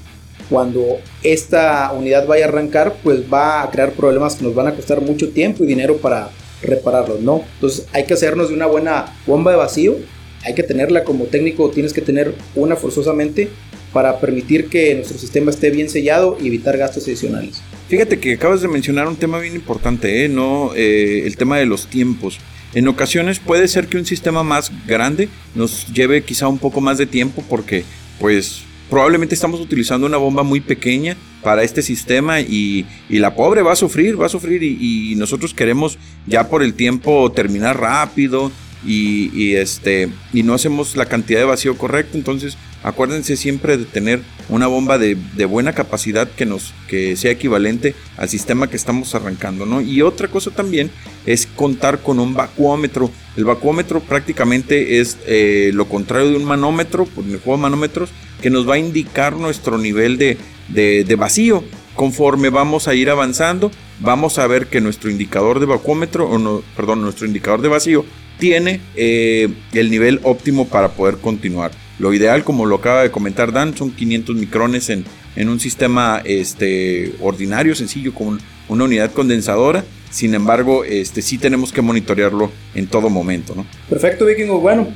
cuando 0.49 0.99
esta 1.23 1.93
unidad 1.93 2.27
vaya 2.27 2.47
a 2.47 2.49
arrancar, 2.49 2.97
pues 3.03 3.21
va 3.33 3.63
a 3.63 3.71
crear 3.71 3.93
problemas 3.93 4.37
que 4.37 4.45
nos 4.45 4.55
van 4.55 4.69
a 4.69 4.75
costar 4.75 5.01
mucho 5.01 5.31
tiempo 5.31 5.65
y 5.65 5.67
dinero 5.67 5.99
para 5.99 6.31
repararlos, 6.63 7.21
¿no? 7.21 7.45
Entonces 7.55 7.87
hay 7.93 8.05
que 8.05 8.15
hacernos 8.15 8.49
de 8.49 8.55
una 8.55 8.67
buena 8.67 9.17
bomba 9.27 9.51
de 9.51 9.57
vacío, 9.57 9.97
hay 10.45 10.55
que 10.55 10.63
tenerla 10.63 11.05
como 11.05 11.25
técnico, 11.25 11.71
tienes 11.71 11.93
que 11.93 12.01
tener 12.01 12.35
una 12.55 12.77
forzosamente 12.77 13.49
para 13.93 14.21
permitir 14.21 14.69
que 14.69 14.95
nuestro 14.95 15.19
sistema 15.19 15.51
esté 15.51 15.71
bien 15.71 15.89
sellado 15.89 16.37
y 16.41 16.49
evitar 16.49 16.77
gastos 16.77 17.05
adicionales. 17.05 17.63
Fíjate 17.89 18.19
que 18.19 18.35
acabas 18.35 18.61
de 18.61 18.69
mencionar 18.69 19.09
un 19.09 19.17
tema 19.17 19.39
bien 19.39 19.55
importante, 19.55 20.25
¿eh? 20.25 20.29
No, 20.29 20.73
eh, 20.75 21.27
el 21.27 21.37
tema 21.37 21.59
de 21.59 21.67
los 21.67 21.87
tiempos. 21.87 22.39
En 22.75 22.87
ocasiones 22.87 23.39
puede 23.39 23.67
ser 23.67 23.87
que 23.87 23.97
un 23.97 24.05
sistema 24.05 24.43
más 24.43 24.71
grande 24.87 25.29
nos 25.55 25.87
lleve 25.93 26.23
quizá 26.23 26.49
un 26.49 26.59
poco 26.59 26.83
más 26.83 26.99
de 26.99 27.07
tiempo 27.07 27.43
porque 27.49 27.85
pues 28.21 28.63
probablemente 28.89 29.35
estamos 29.35 29.61
utilizando 29.61 30.07
una 30.07 30.17
bomba 30.17 30.43
muy 30.43 30.61
pequeña 30.61 31.17
para 31.43 31.63
este 31.63 31.83
sistema 31.83 32.41
y, 32.41 32.87
la 33.09 33.35
pobre 33.35 33.63
va 33.63 33.73
a 33.73 33.77
sufrir, 33.77 34.21
va 34.21 34.27
a 34.27 34.31
sufrir 34.31 34.63
y, 34.63 35.15
nosotros 35.17 35.55
queremos 35.55 35.99
ya 36.27 36.49
por 36.49 36.63
el 36.63 36.75
tiempo 36.75 37.31
terminar 37.33 37.81
rápido 37.81 38.51
y, 38.85 39.55
este 39.55 40.09
y 40.33 40.43
no 40.43 40.55
hacemos 40.55 40.97
la 40.97 41.07
cantidad 41.07 41.41
de 41.41 41.47
vacío 41.47 41.77
correcto. 41.77 42.17
Entonces 42.17 42.57
acuérdense 42.83 43.37
siempre 43.37 43.77
de 43.77 43.85
tener 43.85 44.21
una 44.49 44.67
bomba 44.67 44.99
de, 44.99 45.15
buena 45.47 45.73
capacidad 45.73 46.29
que 46.29 46.47
nos 46.47 46.73
que 46.87 47.17
sea 47.17 47.33
equivalente 47.33 47.95
al 48.17 48.29
sistema 48.29 48.69
que 48.71 48.77
estamos 48.77 49.15
arrancando 49.15 49.67
no 49.67 49.81
y 49.81 50.01
otra 50.03 50.29
cosa 50.29 50.51
también 50.51 50.91
es 51.27 51.47
contar 51.47 52.01
con 52.03 52.19
un 52.19 52.35
vacuómetro. 52.35 53.11
El 53.37 53.45
vacuómetro 53.45 54.01
prácticamente 54.01 55.01
es 55.01 55.19
eh, 55.27 55.71
lo 55.75 55.89
contrario 55.89 56.31
de 56.31 56.37
un 56.37 56.45
manómetro 56.45 57.05
por 57.05 57.25
el 57.25 57.39
juego 57.39 57.57
de 57.57 57.63
manómetros 57.63 58.11
que 58.41 58.51
nos 58.51 58.69
va 58.69 58.75
a 58.75 58.79
indicar 58.79 59.37
nuestro 59.37 59.79
nivel 59.79 60.17
de, 60.17 60.39
de 60.69 61.15
vacío. 61.17 61.65
Conforme 61.95 62.51
vamos 62.51 62.87
a 62.87 62.95
ir 62.95 63.11
avanzando 63.11 63.71
vamos 64.01 64.39
a 64.39 64.47
ver 64.47 64.67
que 64.67 64.81
nuestro 64.81 65.11
indicador 65.11 65.61
de 65.61 65.67
vacuómetro 65.67 66.29
o 66.29 66.39
no, 66.39 66.63
perdón 66.77 67.03
nuestro 67.03 67.27
indicador 67.27 67.63
de 67.63 67.69
vacío 67.69 68.05
tiene 68.39 68.81
eh, 68.97 69.49
el 69.73 69.91
nivel 69.91 70.21
óptimo 70.23 70.69
para 70.69 70.91
poder 70.91 71.19
continuar. 71.19 71.71
Lo 71.99 72.15
ideal, 72.15 72.45
como 72.45 72.65
lo 72.65 72.77
acaba 72.77 73.03
de 73.03 73.11
comentar 73.11 73.53
Dan, 73.53 73.77
son 73.77 73.91
500 73.91 74.37
micrones 74.37 74.89
en, 74.91 75.05
en 75.37 75.49
un 75.49 75.59
sistema 75.59 76.23
este, 76.25 77.13
ordinario, 77.21 77.75
sencillo, 77.75 78.15
con 78.15 78.41
una 78.69 78.85
unidad 78.85 79.13
condensadora. 79.13 79.85
Sin 80.11 80.35
embargo, 80.35 80.85
este, 80.85 81.23
sí 81.23 81.39
tenemos 81.39 81.73
que 81.73 81.83
monitorearlo 81.83 82.51
en 82.75 82.87
todo 82.87 83.11
momento. 83.11 83.55
¿no? 83.55 83.67
Perfecto, 83.89 84.25
Vikingo. 84.27 84.61
Bueno, 84.61 84.89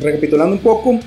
recapitulando 0.00 0.54
un 0.54 0.62
poco, 0.62 1.00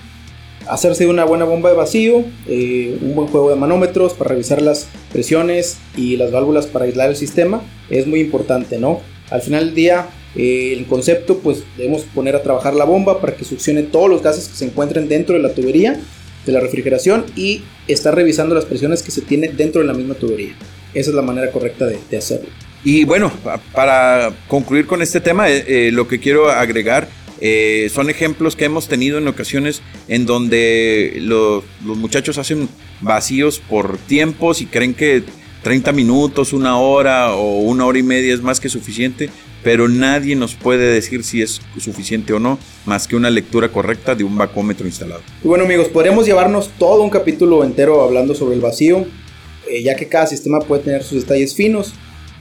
hacerse 0.67 1.07
una 1.07 1.23
buena 1.23 1.45
bomba 1.45 1.69
de 1.69 1.75
vacío, 1.75 2.25
eh, 2.47 2.97
un 3.01 3.15
buen 3.15 3.27
juego 3.27 3.49
de 3.49 3.55
manómetros 3.55 4.13
para 4.13 4.31
revisar 4.31 4.61
las 4.61 4.89
presiones 5.11 5.77
y 5.95 6.17
las 6.17 6.31
válvulas 6.31 6.65
para 6.67 6.85
aislar 6.85 7.09
el 7.09 7.15
sistema 7.15 7.61
es 7.89 8.07
muy 8.07 8.19
importante, 8.19 8.79
¿no? 8.79 9.01
Al 9.29 9.41
final 9.41 9.65
del 9.65 9.75
día, 9.75 10.07
eh, 10.35 10.73
el 10.77 10.85
concepto, 10.85 11.39
pues 11.39 11.63
debemos 11.77 12.03
poner 12.03 12.35
a 12.35 12.41
trabajar 12.41 12.73
la 12.73 12.85
bomba 12.85 13.21
para 13.21 13.35
que 13.35 13.45
succione 13.45 13.83
todos 13.83 14.09
los 14.09 14.23
gases 14.23 14.47
que 14.47 14.55
se 14.55 14.65
encuentren 14.65 15.07
dentro 15.07 15.35
de 15.35 15.41
la 15.41 15.53
tubería 15.53 15.99
de 16.45 16.51
la 16.51 16.59
refrigeración 16.59 17.25
y 17.35 17.61
estar 17.87 18.13
revisando 18.13 18.53
las 18.53 18.65
presiones 18.65 19.01
que 19.01 19.11
se 19.11 19.21
tienen 19.21 19.55
dentro 19.55 19.81
de 19.81 19.87
la 19.87 19.93
misma 19.93 20.15
tubería. 20.15 20.53
Esa 20.93 21.11
es 21.11 21.15
la 21.15 21.21
manera 21.21 21.51
correcta 21.51 21.85
de, 21.85 22.17
hacerlo. 22.17 22.49
Y 22.83 23.05
bueno, 23.05 23.31
para 23.73 24.33
concluir 24.47 24.85
con 24.85 25.01
este 25.01 25.21
tema, 25.21 25.49
eh, 25.49 25.63
eh, 25.67 25.91
lo 25.91 26.07
que 26.07 26.19
quiero 26.19 26.49
agregar 26.49 27.07
son 27.89 28.09
ejemplos 28.09 28.55
que 28.55 28.63
hemos 28.63 28.87
tenido 28.87 29.17
en 29.17 29.27
ocasiones 29.27 29.81
en 30.07 30.25
donde 30.25 31.17
los 31.19 31.65
muchachos 31.81 32.37
hacen 32.37 32.69
vacíos 33.01 33.59
por 33.59 33.97
tiempos 33.97 34.61
y 34.61 34.65
creen 34.65 34.93
que 34.93 35.23
30 35.61 35.91
minutos, 35.91 36.53
una 36.53 36.77
hora 36.77 37.33
o 37.33 37.59
una 37.59 37.85
hora 37.85 37.99
y 37.99 38.03
media 38.03 38.33
es 38.33 38.41
más 38.41 38.61
que 38.61 38.69
suficiente 38.69 39.29
pero 39.63 39.87
nadie 39.87 40.35
nos 40.35 40.55
puede 40.55 40.93
decir 40.93 41.23
si 41.23 41.41
es 41.41 41.61
suficiente 41.79 42.33
o 42.33 42.39
no, 42.39 42.59
más 42.85 43.07
que 43.07 43.15
una 43.15 43.29
lectura 43.29 43.69
correcta 43.69 44.15
de 44.15 44.23
un 44.23 44.37
vacómetro 44.37 44.85
instalado. 44.85 45.21
Y 45.43 45.47
bueno 45.47 45.63
amigos, 45.63 45.87
podríamos 45.87 46.25
llevarnos 46.25 46.69
todo 46.77 47.01
un 47.01 47.09
capítulo 47.09 47.63
entero 47.63 48.01
hablando 48.01 48.35
sobre 48.35 48.55
el 48.55 48.61
vacío, 48.61 49.05
eh, 49.69 49.81
ya 49.81 49.95
que 49.95 50.07
cada 50.07 50.27
sistema 50.27 50.59
puede 50.59 50.83
tener 50.83 51.03
sus 51.03 51.21
detalles 51.21 51.55
finos 51.55 51.93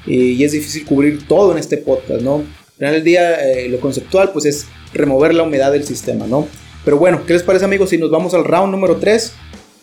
eh, 0.06 0.14
y 0.14 0.44
es 0.44 0.52
difícil 0.52 0.84
cubrir 0.84 1.26
todo 1.26 1.52
en 1.52 1.58
este 1.58 1.76
podcast, 1.76 2.20
¿no? 2.22 2.36
Al 2.36 2.76
final 2.76 2.94
del 2.94 3.04
día, 3.04 3.52
eh, 3.52 3.68
lo 3.68 3.78
conceptual 3.78 4.32
pues 4.32 4.44
es 4.44 4.66
remover 4.92 5.34
la 5.34 5.44
humedad 5.44 5.70
del 5.70 5.84
sistema, 5.84 6.26
¿no? 6.26 6.48
Pero 6.84 6.98
bueno, 6.98 7.24
¿qué 7.26 7.34
les 7.34 7.44
parece 7.44 7.64
amigos 7.64 7.90
si 7.90 7.98
nos 7.98 8.10
vamos 8.10 8.34
al 8.34 8.44
round 8.44 8.72
número 8.72 8.96
3 8.96 9.32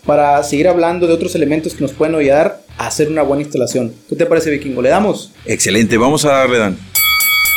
para 0.05 0.43
seguir 0.43 0.67
hablando 0.67 1.07
de 1.07 1.13
otros 1.13 1.33
elementos 1.35 1.73
que 1.73 1.81
nos 1.81 1.93
pueden 1.93 2.15
ayudar 2.15 2.61
a 2.77 2.87
hacer 2.87 3.09
una 3.09 3.21
buena 3.21 3.43
instalación? 3.43 3.93
¿Qué 4.09 4.17
te 4.17 4.25
parece 4.25 4.49
Vikingo? 4.49 4.81
¿Le 4.81 4.89
damos? 4.89 5.31
Excelente, 5.45 5.97
vamos 5.97 6.25
a 6.25 6.29
darle 6.29 6.57
Dan. 6.57 6.88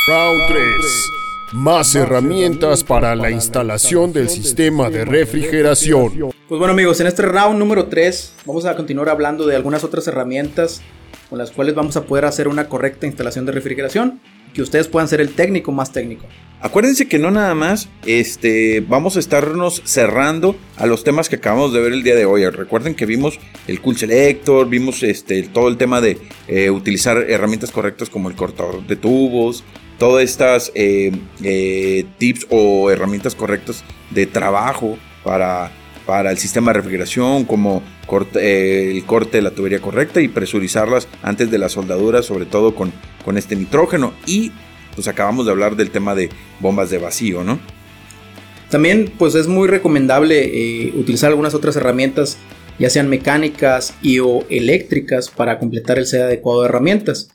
Round 0.05 0.41
3. 0.49 1.11
Más 1.53 1.95
herramientas 1.95 2.83
para 2.83 3.15
la 3.15 3.31
instalación 3.31 4.11
del 4.11 4.27
sistema 4.27 4.89
de 4.89 5.05
refrigeración. 5.05 6.33
Pues 6.49 6.59
bueno 6.59 6.73
amigos, 6.73 6.99
en 6.99 7.07
este 7.07 7.21
round 7.21 7.57
número 7.57 7.85
3 7.85 8.33
vamos 8.45 8.65
a 8.65 8.75
continuar 8.75 9.07
hablando 9.07 9.47
de 9.47 9.55
algunas 9.55 9.85
otras 9.85 10.05
herramientas 10.07 10.81
con 11.29 11.39
las 11.39 11.51
cuales 11.51 11.73
vamos 11.73 11.95
a 11.95 12.03
poder 12.03 12.25
hacer 12.25 12.49
una 12.49 12.67
correcta 12.67 13.07
instalación 13.07 13.45
de 13.45 13.53
refrigeración 13.53 14.19
que 14.53 14.61
ustedes 14.61 14.89
puedan 14.89 15.07
ser 15.07 15.21
el 15.21 15.33
técnico 15.33 15.71
más 15.71 15.93
técnico. 15.93 16.25
Acuérdense 16.59 17.07
que 17.07 17.17
no 17.17 17.31
nada 17.31 17.55
más 17.55 17.89
este, 18.05 18.81
vamos 18.81 19.15
a 19.15 19.19
estarnos 19.19 19.81
cerrando 19.85 20.55
a 20.77 20.85
los 20.85 21.03
temas 21.03 21.27
que 21.29 21.37
acabamos 21.37 21.73
de 21.73 21.81
ver 21.81 21.93
el 21.93 22.03
día 22.03 22.15
de 22.15 22.25
hoy. 22.25 22.47
Recuerden 22.49 22.95
que 22.95 23.05
vimos 23.05 23.39
el 23.67 23.81
Cool 23.81 23.97
Selector, 23.97 24.67
vimos 24.69 25.01
este, 25.03 25.43
todo 25.43 25.69
el 25.69 25.77
tema 25.77 26.01
de 26.01 26.19
eh, 26.47 26.69
utilizar 26.69 27.17
herramientas 27.17 27.71
correctas 27.71 28.09
como 28.09 28.29
el 28.29 28.35
cortador 28.35 28.85
de 28.85 28.95
tubos, 28.95 29.63
todas 30.03 30.25
estas 30.25 30.69
eh, 30.75 31.13
eh, 31.45 32.03
tips 32.17 32.47
o 32.49 32.91
herramientas 32.91 33.35
correctas 33.35 33.85
de 34.09 34.25
trabajo 34.25 34.97
para, 35.23 35.71
para 36.05 36.29
el 36.29 36.37
sistema 36.37 36.71
de 36.73 36.79
refrigeración, 36.79 37.45
como 37.45 37.81
eh, 38.35 38.91
el 38.93 39.05
corte 39.05 39.37
de 39.37 39.43
la 39.43 39.51
tubería 39.51 39.79
correcta 39.79 40.19
y 40.19 40.27
presurizarlas 40.27 41.07
antes 41.21 41.49
de 41.49 41.57
la 41.57 41.69
soldadura, 41.69 42.21
sobre 42.21 42.45
todo 42.45 42.75
con, 42.75 42.91
con 43.23 43.37
este 43.37 43.55
nitrógeno. 43.55 44.13
Y 44.25 44.51
pues 44.93 45.07
acabamos 45.07 45.45
de 45.45 45.53
hablar 45.53 45.77
del 45.77 45.89
tema 45.89 46.15
de 46.15 46.27
bombas 46.59 46.89
de 46.89 46.97
vacío, 46.97 47.45
¿no? 47.45 47.57
También 48.69 49.09
pues 49.17 49.35
es 49.35 49.47
muy 49.47 49.69
recomendable 49.69 50.91
utilizar 50.97 51.29
algunas 51.29 51.53
otras 51.53 51.77
herramientas, 51.77 52.37
ya 52.77 52.89
sean 52.89 53.07
mecánicas 53.07 53.93
y 54.01 54.19
o 54.19 54.43
eléctricas, 54.49 55.29
para 55.29 55.59
completar 55.59 55.97
el 55.97 56.07
set 56.07 56.23
adecuado 56.23 56.63
de 56.63 56.67
herramientas. 56.67 57.29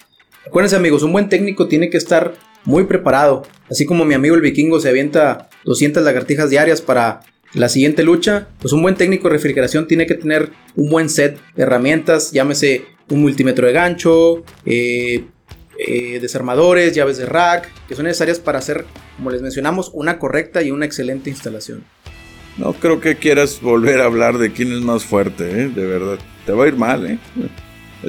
Acuérdense 0.47 0.77
amigos, 0.77 1.03
un 1.03 1.13
buen 1.13 1.31
técnico 1.31 1.67
tiene 1.67 1.89
que 1.89 1.97
estar 1.97 2.35
muy 2.69 2.85
preparado. 2.85 3.45
Así 3.71 3.87
como 3.87 4.05
mi 4.05 4.13
amigo 4.13 4.35
el 4.35 4.43
vikingo 4.43 4.79
se 4.79 4.91
avienta 4.91 5.49
200 5.65 6.05
lagartijas 6.05 6.51
diarias 6.51 6.83
para 6.83 7.21
la 7.55 7.71
siguiente 7.71 8.03
lucha, 8.03 8.49
pues 8.61 8.75
un 8.75 8.83
buen 8.83 8.95
técnico 8.95 9.27
de 9.27 9.35
refrigeración 9.35 9.89
tiene 9.89 10.07
que 10.07 10.15
tener 10.15 10.51
un 10.77 10.91
buen 10.91 11.09
set 11.09 11.41
de 11.57 11.63
herramientas, 11.63 12.31
llámese 12.31 12.85
un 13.09 13.23
multímetro 13.23 13.67
de 13.67 13.73
gancho, 13.73 14.45
eh, 14.67 15.25
eh, 15.79 16.19
desarmadores, 16.21 16.95
llaves 16.95 17.17
de 17.17 17.25
rack, 17.25 17.71
que 17.89 17.95
son 17.95 18.05
necesarias 18.05 18.39
para 18.39 18.59
hacer, 18.59 18.85
como 19.17 19.31
les 19.31 19.41
mencionamos, 19.41 19.91
una 19.95 20.19
correcta 20.19 20.63
y 20.63 20.71
una 20.71 20.85
excelente 20.85 21.31
instalación. 21.31 21.85
No 22.59 22.75
creo 22.75 23.01
que 23.01 23.17
quieras 23.17 23.63
volver 23.63 24.03
a 24.03 24.05
hablar 24.05 24.37
de 24.37 24.53
quién 24.53 24.73
es 24.73 24.83
más 24.83 25.05
fuerte, 25.05 25.63
¿eh? 25.63 25.69
de 25.71 25.87
verdad. 25.87 26.19
Te 26.45 26.53
va 26.53 26.65
a 26.65 26.69
ir 26.69 26.77
mal, 26.77 27.07
¿eh? 27.07 27.19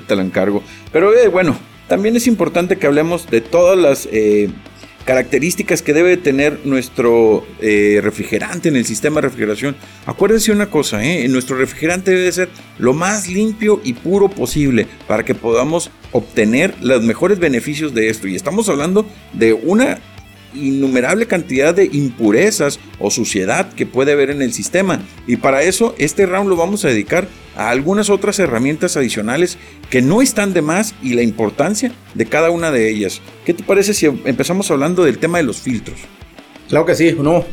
Te 0.05 0.15
lo 0.17 0.21
encargo. 0.21 0.63
Pero 0.91 1.13
bueno, 1.31 1.57
también 1.89 2.15
es 2.15 2.27
importante 2.27 2.77
que 2.77 2.87
hablemos 2.87 3.29
de 3.29 3.41
todas 3.41 3.77
las 3.77 4.07
eh, 4.11 4.49
características 5.05 5.81
que 5.81 5.91
debe 5.91 6.17
tener 6.17 6.59
nuestro 6.65 7.45
eh, 7.59 7.99
refrigerante 8.01 8.69
en 8.69 8.75
el 8.75 8.85
sistema 8.85 9.15
de 9.15 9.27
refrigeración. 9.27 9.75
Acuérdense 10.05 10.51
una 10.51 10.69
cosa, 10.69 11.03
¿eh? 11.03 11.27
nuestro 11.27 11.57
refrigerante 11.57 12.11
debe 12.11 12.31
ser 12.31 12.49
lo 12.77 12.93
más 12.93 13.27
limpio 13.27 13.81
y 13.83 13.93
puro 13.93 14.29
posible 14.29 14.87
para 15.07 15.25
que 15.25 15.33
podamos 15.35 15.89
obtener 16.11 16.75
los 16.79 17.01
mejores 17.01 17.39
beneficios 17.39 17.93
de 17.93 18.09
esto. 18.09 18.27
Y 18.27 18.35
estamos 18.35 18.69
hablando 18.69 19.05
de 19.33 19.53
una 19.53 19.99
innumerable 20.53 21.25
cantidad 21.25 21.73
de 21.73 21.89
impurezas 21.91 22.79
o 22.99 23.11
suciedad 23.11 23.73
que 23.73 23.85
puede 23.85 24.11
haber 24.11 24.29
en 24.29 24.43
el 24.43 24.53
sistema. 24.53 25.01
Y 25.27 25.37
para 25.37 25.63
eso 25.63 25.95
este 25.97 26.27
round 26.27 26.49
lo 26.49 26.55
vamos 26.55 26.85
a 26.85 26.89
dedicar 26.89 27.27
a 27.59 27.71
algunas 27.71 28.09
otras 28.09 28.39
herramientas 28.39 28.95
adicionales 28.95 29.57
que 29.89 30.01
no 30.01 30.21
están 30.21 30.53
de 30.53 30.61
más 30.61 30.95
y 31.03 31.13
la 31.13 31.23
importancia 31.23 31.91
de 32.13 32.25
cada 32.25 32.51
una 32.51 32.71
de 32.71 32.89
ellas. 32.89 33.19
¿Qué 33.45 33.53
te 33.53 33.65
parece 33.65 33.93
si 33.93 34.05
empezamos 34.05 34.71
hablando 34.71 35.03
del 35.03 35.17
tema 35.17 35.39
de 35.39 35.43
los 35.43 35.57
filtros? 35.57 35.97
Claro 36.69 36.85
que 36.85 36.95
sí, 36.95 37.13
no, 37.21 37.43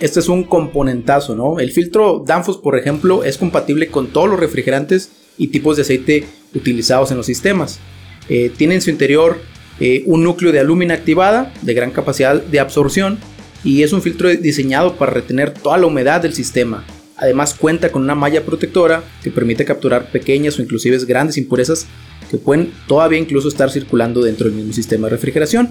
este 0.00 0.20
es 0.20 0.28
un 0.28 0.44
componentazo, 0.44 1.34
¿no? 1.34 1.58
El 1.58 1.72
filtro 1.72 2.22
Danfoss, 2.24 2.58
por 2.58 2.78
ejemplo, 2.78 3.24
es 3.24 3.38
compatible 3.38 3.88
con 3.88 4.06
todos 4.06 4.30
los 4.30 4.38
refrigerantes 4.38 5.10
y 5.36 5.48
tipos 5.48 5.74
de 5.74 5.82
aceite 5.82 6.24
utilizados 6.54 7.10
en 7.10 7.16
los 7.16 7.26
sistemas. 7.26 7.80
Eh, 8.28 8.52
tiene 8.56 8.76
en 8.76 8.82
su 8.82 8.90
interior 8.90 9.40
eh, 9.80 10.04
un 10.06 10.22
núcleo 10.22 10.52
de 10.52 10.60
alúmina 10.60 10.94
activada 10.94 11.52
de 11.62 11.74
gran 11.74 11.90
capacidad 11.90 12.40
de 12.40 12.60
absorción 12.60 13.18
y 13.64 13.82
es 13.82 13.92
un 13.92 14.00
filtro 14.00 14.28
diseñado 14.28 14.94
para 14.94 15.12
retener 15.12 15.50
toda 15.50 15.76
la 15.76 15.86
humedad 15.86 16.20
del 16.20 16.34
sistema. 16.34 16.84
Además 17.16 17.54
cuenta 17.54 17.90
con 17.90 18.02
una 18.02 18.14
malla 18.14 18.44
protectora 18.44 19.02
que 19.22 19.30
permite 19.30 19.64
capturar 19.64 20.10
pequeñas 20.10 20.58
o 20.58 20.62
inclusive 20.62 20.98
grandes 21.06 21.38
impurezas 21.38 21.86
que 22.30 22.36
pueden 22.36 22.72
todavía 22.86 23.18
incluso 23.18 23.48
estar 23.48 23.70
circulando 23.70 24.22
dentro 24.22 24.46
del 24.46 24.56
mismo 24.56 24.72
sistema 24.72 25.06
de 25.06 25.12
refrigeración, 25.12 25.70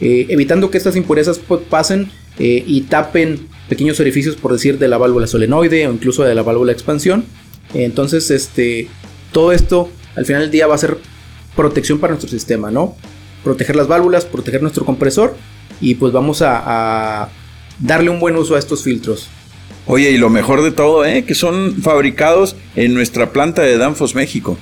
eh, 0.00 0.26
evitando 0.30 0.70
que 0.70 0.78
estas 0.78 0.96
impurezas 0.96 1.40
pasen 1.68 2.10
eh, 2.38 2.64
y 2.66 2.82
tapen 2.82 3.46
pequeños 3.68 4.00
orificios 4.00 4.36
por 4.36 4.52
decir 4.52 4.78
de 4.78 4.88
la 4.88 4.98
válvula 4.98 5.26
solenoide 5.26 5.86
o 5.86 5.92
incluso 5.92 6.24
de 6.24 6.34
la 6.34 6.42
válvula 6.42 6.72
expansión 6.72 7.24
Entonces, 7.74 8.30
este, 8.30 8.88
todo 9.32 9.52
esto 9.52 9.90
al 10.16 10.26
final 10.26 10.42
del 10.42 10.50
día 10.50 10.66
va 10.66 10.76
a 10.76 10.78
ser 10.78 10.96
protección 11.56 11.98
para 11.98 12.12
nuestro 12.12 12.30
sistema, 12.30 12.70
¿no? 12.70 12.96
Proteger 13.42 13.76
las 13.76 13.88
válvulas, 13.88 14.24
proteger 14.24 14.62
nuestro 14.62 14.84
compresor 14.84 15.36
y 15.80 15.96
pues 15.96 16.12
vamos 16.12 16.40
a 16.42 17.28
darle 17.80 18.10
un 18.10 18.20
buen 18.20 18.36
uso 18.36 18.54
a 18.56 18.58
estos 18.58 18.82
filtros. 18.82 19.28
Oye, 19.86 20.10
y 20.10 20.18
lo 20.18 20.30
mejor 20.30 20.62
de 20.62 20.70
todo, 20.70 21.04
¿eh? 21.04 21.24
Que 21.24 21.34
son 21.34 21.76
fabricados 21.82 22.56
en 22.74 22.94
nuestra 22.94 23.32
planta 23.32 23.62
de 23.62 23.76
Danfos 23.76 24.14
México. 24.14 24.56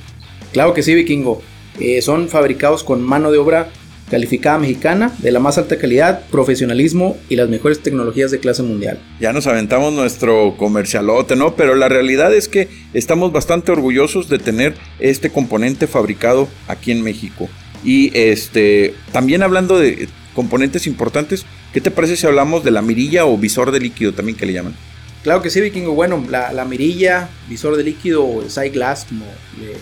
Claro 0.52 0.74
que 0.74 0.82
sí, 0.82 0.94
vikingo. 0.94 1.40
Eh, 1.78 2.02
son 2.02 2.28
fabricados 2.28 2.82
con 2.82 3.02
mano 3.02 3.30
de 3.30 3.38
obra 3.38 3.70
calificada 4.10 4.58
mexicana, 4.58 5.10
de 5.18 5.32
la 5.32 5.40
más 5.40 5.56
alta 5.56 5.78
calidad, 5.78 6.26
profesionalismo 6.30 7.16
y 7.30 7.36
las 7.36 7.48
mejores 7.48 7.80
tecnologías 7.80 8.30
de 8.30 8.40
clase 8.40 8.62
mundial. 8.62 8.98
Ya 9.20 9.32
nos 9.32 9.46
aventamos 9.46 9.92
nuestro 9.94 10.54
comercialote, 10.58 11.34
¿no? 11.34 11.56
Pero 11.56 11.76
la 11.76 11.88
realidad 11.88 12.34
es 12.34 12.46
que 12.46 12.68
estamos 12.92 13.32
bastante 13.32 13.72
orgullosos 13.72 14.28
de 14.28 14.38
tener 14.38 14.74
este 14.98 15.30
componente 15.30 15.86
fabricado 15.86 16.48
aquí 16.68 16.90
en 16.90 17.02
México. 17.02 17.48
Y 17.84 18.10
este, 18.12 18.94
también 19.12 19.42
hablando 19.42 19.78
de 19.78 20.08
componentes 20.34 20.86
importantes, 20.86 21.46
¿qué 21.72 21.80
te 21.80 21.90
parece 21.90 22.16
si 22.16 22.26
hablamos 22.26 22.64
de 22.64 22.70
la 22.70 22.82
mirilla 22.82 23.24
o 23.24 23.38
visor 23.38 23.70
de 23.70 23.80
líquido 23.80 24.12
también 24.12 24.36
que 24.36 24.44
le 24.44 24.52
llaman? 24.52 24.74
Claro 25.22 25.40
que 25.40 25.50
sí, 25.50 25.60
vikingo. 25.60 25.94
Bueno, 25.94 26.24
la, 26.28 26.64
mirilla, 26.64 27.28
visor 27.48 27.76
de 27.76 27.84
líquido 27.84 28.26
o 28.26 28.48
side 28.48 28.70
glass, 28.70 29.06
como 29.08 29.24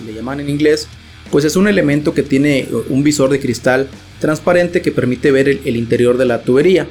le, 0.05 0.12
llaman 0.12 0.40
en 0.40 0.50
inglés, 0.50 0.87
pues 1.31 1.44
es 1.44 1.57
un 1.57 1.66
elemento 1.66 2.12
que 2.12 2.22
tiene 2.22 2.68
un 2.88 3.03
visor 3.03 3.31
de 3.31 3.40
cristal 3.40 3.88
transparente 4.18 4.83
que 4.83 4.92
permite 4.92 5.31
ver 5.31 5.48
el, 5.48 5.76
interior 5.76 6.18
de 6.18 6.26
la 6.26 6.42
tubería. 6.42 6.87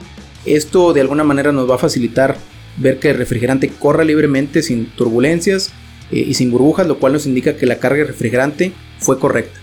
Esto 0.46 0.94
de 0.94 1.02
alguna 1.02 1.24
manera 1.24 1.52
nos 1.52 1.70
va 1.70 1.76
a 1.76 1.80
facilitar 1.80 2.38
ver 2.78 3.00
que 3.00 3.12
el 3.12 3.18
refrigerante 3.18 3.70
corra 3.70 4.04
libremente 4.04 4.64
sin 4.64 4.88
turbulencias 4.88 5.72
eh, 6.12 6.24
y 6.28 6.34
sin 6.34 6.50
burbujas, 6.50 6.88
lo 6.88 6.98
cual 6.98 7.14
nos 7.14 7.28
indica 7.28 7.56
que 7.56 7.66
la 7.66 7.78
carga 7.78 8.00
de 8.00 8.06
refrigerante 8.06 8.72
fue 9.00 9.20
correcta. 9.20 9.60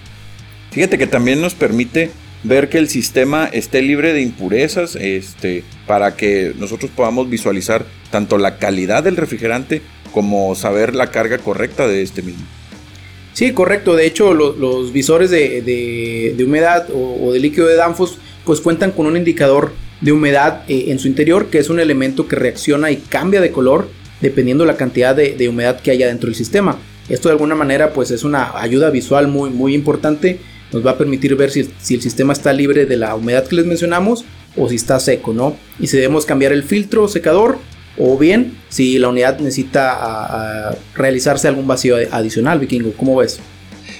Fíjate 0.70 0.98
que 0.98 1.06
también 1.06 1.40
nos 1.40 1.54
permite 1.54 2.10
ver 2.46 2.68
que 2.68 2.78
el 2.78 2.88
sistema 2.88 3.46
esté 3.46 3.82
libre 3.82 4.12
de 4.12 4.22
impurezas, 4.22 4.96
este, 4.96 5.64
para 5.86 6.16
que 6.16 6.52
nosotros 6.58 6.90
podamos 6.94 7.28
visualizar 7.28 7.84
tanto 8.10 8.38
la 8.38 8.58
calidad 8.58 9.04
del 9.04 9.16
refrigerante 9.16 9.82
como 10.12 10.54
saber 10.54 10.94
la 10.94 11.10
carga 11.10 11.38
correcta 11.38 11.86
de 11.86 12.02
este 12.02 12.22
mismo. 12.22 12.44
Sí, 13.32 13.52
correcto. 13.52 13.94
De 13.94 14.06
hecho, 14.06 14.32
los 14.32 14.92
visores 14.92 15.30
de, 15.30 16.34
humedad 16.42 16.86
o, 16.94 17.32
de 17.32 17.38
líquido 17.38 17.66
de 17.66 17.76
Danfoss 17.76 18.18
pues 18.44 18.60
cuentan 18.60 18.92
con 18.92 19.06
un 19.06 19.16
indicador 19.16 19.72
de 20.00 20.12
humedad 20.12 20.62
eh, 20.68 20.86
en 20.88 20.98
su 20.98 21.08
interior, 21.08 21.46
que 21.50 21.58
es 21.58 21.68
un 21.68 21.80
elemento 21.80 22.28
que 22.28 22.36
reacciona 22.36 22.90
y 22.90 22.96
cambia 22.96 23.40
de 23.40 23.50
color 23.50 23.88
dependiendo 24.20 24.64
la 24.64 24.76
cantidad 24.76 25.14
de, 25.14 25.48
humedad 25.48 25.80
que 25.80 25.90
haya 25.90 26.06
dentro 26.06 26.28
del 26.28 26.34
sistema. 26.34 26.78
Esto 27.08 27.28
de 27.28 27.34
alguna 27.34 27.54
manera 27.54 27.92
pues 27.92 28.10
es 28.10 28.24
una 28.24 28.58
ayuda 28.58 28.88
visual 28.90 29.28
muy, 29.28 29.50
muy 29.50 29.74
importante. 29.74 30.40
Nos 30.72 30.84
va 30.84 30.92
a 30.92 30.98
permitir 30.98 31.34
ver 31.36 31.50
si, 31.50 31.68
si 31.80 31.94
el 31.94 32.02
sistema 32.02 32.32
está 32.32 32.52
libre 32.52 32.86
de 32.86 32.96
la 32.96 33.14
humedad 33.14 33.46
que 33.46 33.56
les 33.56 33.66
mencionamos 33.66 34.24
o 34.56 34.68
si 34.68 34.76
está 34.76 34.98
seco, 35.00 35.32
¿no? 35.32 35.56
Y 35.78 35.86
si 35.86 35.96
debemos 35.96 36.26
cambiar 36.26 36.52
el 36.52 36.62
filtro 36.62 37.08
secador 37.08 37.58
o 37.98 38.18
bien 38.18 38.56
si 38.68 38.98
la 38.98 39.08
unidad 39.08 39.38
necesita 39.38 40.76
realizarse 40.94 41.48
algún 41.48 41.66
vacío 41.66 41.96
adicional, 42.10 42.58
vikingo. 42.58 42.92
¿Cómo 42.92 43.16
ves? 43.16 43.40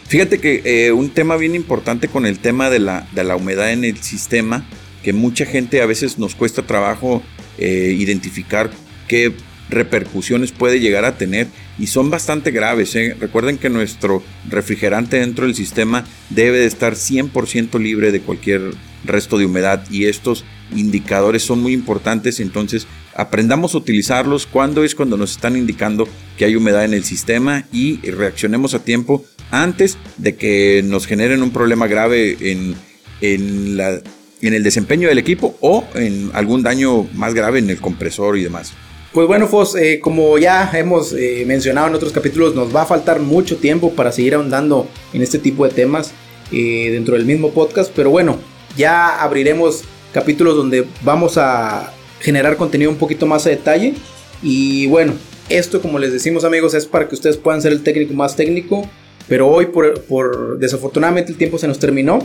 Fíjate 0.08 0.38
que 0.38 0.62
eh, 0.64 0.92
un 0.92 1.10
tema 1.10 1.36
bien 1.36 1.54
importante 1.54 2.08
con 2.08 2.26
el 2.26 2.38
tema 2.38 2.70
de 2.70 2.78
la, 2.78 3.08
de 3.12 3.24
la, 3.24 3.36
humedad 3.36 3.72
en 3.72 3.84
el 3.84 3.96
sistema, 4.02 4.64
que 5.02 5.12
mucha 5.12 5.46
gente 5.46 5.82
a 5.82 5.86
veces 5.86 6.18
nos 6.18 6.34
cuesta 6.34 6.62
trabajo 6.62 7.22
eh, 7.58 7.94
identificar 7.98 8.70
qué 9.08 9.32
repercusiones 9.68 10.52
puede 10.52 10.80
llegar 10.80 11.04
a 11.04 11.16
tener 11.16 11.48
y 11.78 11.88
son 11.88 12.10
bastante 12.10 12.50
graves. 12.50 12.94
¿eh? 12.96 13.16
Recuerden 13.18 13.58
que 13.58 13.68
nuestro 13.68 14.22
refrigerante 14.48 15.20
dentro 15.20 15.46
del 15.46 15.54
sistema 15.54 16.04
debe 16.30 16.58
de 16.58 16.66
estar 16.66 16.94
100% 16.94 17.80
libre 17.80 18.12
de 18.12 18.20
cualquier 18.20 18.72
resto 19.04 19.38
de 19.38 19.46
humedad 19.46 19.84
y 19.90 20.06
estos 20.06 20.44
indicadores 20.74 21.42
son 21.42 21.62
muy 21.62 21.72
importantes, 21.72 22.40
entonces 22.40 22.86
aprendamos 23.14 23.74
a 23.74 23.78
utilizarlos 23.78 24.46
cuando 24.46 24.84
es 24.84 24.94
cuando 24.94 25.16
nos 25.16 25.32
están 25.32 25.56
indicando 25.56 26.08
que 26.36 26.44
hay 26.44 26.56
humedad 26.56 26.84
en 26.84 26.94
el 26.94 27.04
sistema 27.04 27.64
y 27.72 27.98
reaccionemos 28.10 28.74
a 28.74 28.84
tiempo 28.84 29.24
antes 29.50 29.96
de 30.18 30.34
que 30.34 30.82
nos 30.84 31.06
generen 31.06 31.42
un 31.42 31.50
problema 31.50 31.86
grave 31.86 32.36
en, 32.40 32.74
en, 33.20 34.02
el 34.40 34.62
desempeño 34.62 35.08
del 35.08 35.18
equipo 35.18 35.56
o 35.60 35.84
en 35.94 36.30
algún 36.34 36.62
daño 36.62 37.04
más 37.14 37.34
grave 37.34 37.58
en 37.60 37.70
el 37.70 37.80
compresor 37.80 38.36
y 38.36 38.42
demás. 38.42 38.72
Pues 39.16 39.28
bueno, 39.28 39.48
Fos, 39.48 39.74
eh, 39.76 39.98
como 39.98 40.36
ya 40.36 40.70
hemos 40.74 41.14
eh, 41.14 41.44
mencionado 41.46 41.88
en 41.88 41.94
otros 41.94 42.12
capítulos, 42.12 42.54
nos 42.54 42.76
va 42.76 42.82
a 42.82 42.84
faltar 42.84 43.18
mucho 43.18 43.56
tiempo 43.56 43.94
para 43.94 44.12
seguir 44.12 44.34
ahondando 44.34 44.86
en 45.14 45.22
este 45.22 45.38
tipo 45.38 45.66
de 45.66 45.72
temas 45.72 46.12
eh, 46.52 46.90
dentro 46.92 47.14
del 47.14 47.24
mismo 47.24 47.50
podcast, 47.52 47.90
pero 47.96 48.10
bueno, 48.10 48.38
ya 48.76 49.22
abriremos 49.22 49.84
capítulos 50.12 50.54
donde 50.54 50.84
vamos 51.00 51.38
a 51.38 51.94
generar 52.20 52.58
contenido 52.58 52.90
un 52.90 52.98
poquito 52.98 53.24
más 53.24 53.46
a 53.46 53.48
detalle. 53.48 53.94
Y 54.42 54.86
bueno, 54.88 55.14
esto 55.48 55.80
como 55.80 55.98
les 55.98 56.12
decimos 56.12 56.44
amigos 56.44 56.74
es 56.74 56.84
para 56.84 57.08
que 57.08 57.14
ustedes 57.14 57.38
puedan 57.38 57.62
ser 57.62 57.72
el 57.72 57.82
técnico 57.82 58.12
más 58.12 58.36
técnico. 58.36 58.86
Pero 59.28 59.48
hoy 59.48 59.68
por, 59.68 60.58
desafortunadamente 60.58 61.32
el 61.32 61.38
tiempo 61.38 61.56
se 61.56 61.66
nos 61.66 61.78
terminó. 61.78 62.18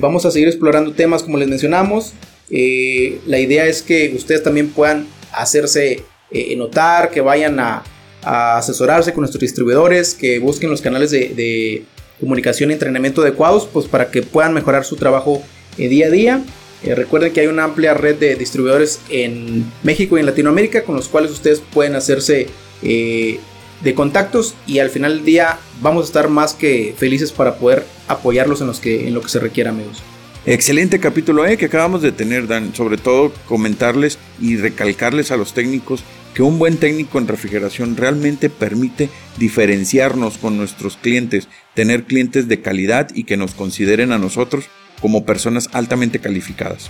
Vamos 0.00 0.26
a 0.26 0.32
seguir 0.32 0.48
explorando 0.48 0.94
temas 0.94 1.22
como 1.22 1.38
les 1.38 1.46
mencionamos. 1.46 2.12
La 2.50 3.38
idea 3.38 3.66
es 3.66 3.82
que 3.82 4.12
ustedes 4.16 4.42
también 4.42 4.70
puedan 4.70 5.06
hacerse 5.32 6.04
eh, 6.30 6.56
notar, 6.56 7.10
que 7.10 7.20
vayan 7.20 7.58
a, 7.60 7.82
asesorarse 8.22 9.12
con 9.12 9.22
nuestros 9.22 9.40
distribuidores, 9.40 10.12
que 10.12 10.38
busquen 10.38 10.68
los 10.70 10.82
canales 10.82 11.10
de, 11.10 11.84
comunicación 12.20 12.70
y 12.70 12.72
entrenamiento 12.72 13.22
adecuados, 13.22 13.68
pues 13.72 13.86
para 13.86 14.10
que 14.10 14.22
puedan 14.22 14.52
mejorar 14.52 14.84
su 14.84 14.96
trabajo 14.96 15.40
día 15.76 16.08
a 16.08 16.10
día. 16.10 16.42
Eh, 16.82 16.94
recuerden 16.94 17.32
que 17.32 17.40
hay 17.40 17.46
una 17.46 17.64
amplia 17.64 17.94
red 17.94 18.16
de 18.16 18.34
distribuidores 18.34 19.00
en 19.08 19.64
México 19.82 20.16
y 20.16 20.20
en 20.20 20.26
Latinoamérica 20.26 20.84
con 20.84 20.96
los 20.96 21.08
cuales 21.08 21.30
ustedes 21.30 21.60
pueden 21.60 21.94
hacerse 21.94 22.48
eh, 22.82 23.40
de 23.82 23.94
contactos 23.94 24.54
y 24.66 24.78
al 24.78 24.90
final 24.90 25.16
del 25.16 25.24
día 25.24 25.58
vamos 25.80 26.04
a 26.04 26.06
estar 26.06 26.28
más 26.28 26.54
que 26.54 26.94
felices 26.96 27.32
para 27.32 27.56
poder 27.56 27.84
apoyarlos 28.06 28.60
en, 28.60 28.68
los 28.68 28.80
que, 28.80 29.08
en 29.08 29.14
lo 29.14 29.20
que 29.20 29.28
se 29.28 29.38
requiera 29.40 29.70
amigos. 29.70 30.02
Excelente 30.50 30.98
capítulo 30.98 31.44
eh, 31.44 31.58
que 31.58 31.66
acabamos 31.66 32.00
de 32.00 32.10
tener, 32.10 32.46
Dan. 32.46 32.74
Sobre 32.74 32.96
todo 32.96 33.34
comentarles 33.44 34.18
y 34.40 34.56
recalcarles 34.56 35.30
a 35.30 35.36
los 35.36 35.52
técnicos 35.52 36.02
que 36.32 36.42
un 36.42 36.58
buen 36.58 36.78
técnico 36.78 37.18
en 37.18 37.28
refrigeración 37.28 37.98
realmente 37.98 38.48
permite 38.48 39.10
diferenciarnos 39.36 40.38
con 40.38 40.56
nuestros 40.56 40.96
clientes, 40.96 41.48
tener 41.74 42.04
clientes 42.04 42.48
de 42.48 42.62
calidad 42.62 43.10
y 43.14 43.24
que 43.24 43.36
nos 43.36 43.52
consideren 43.52 44.10
a 44.10 44.16
nosotros 44.16 44.64
como 45.02 45.26
personas 45.26 45.68
altamente 45.74 46.18
calificadas. 46.18 46.88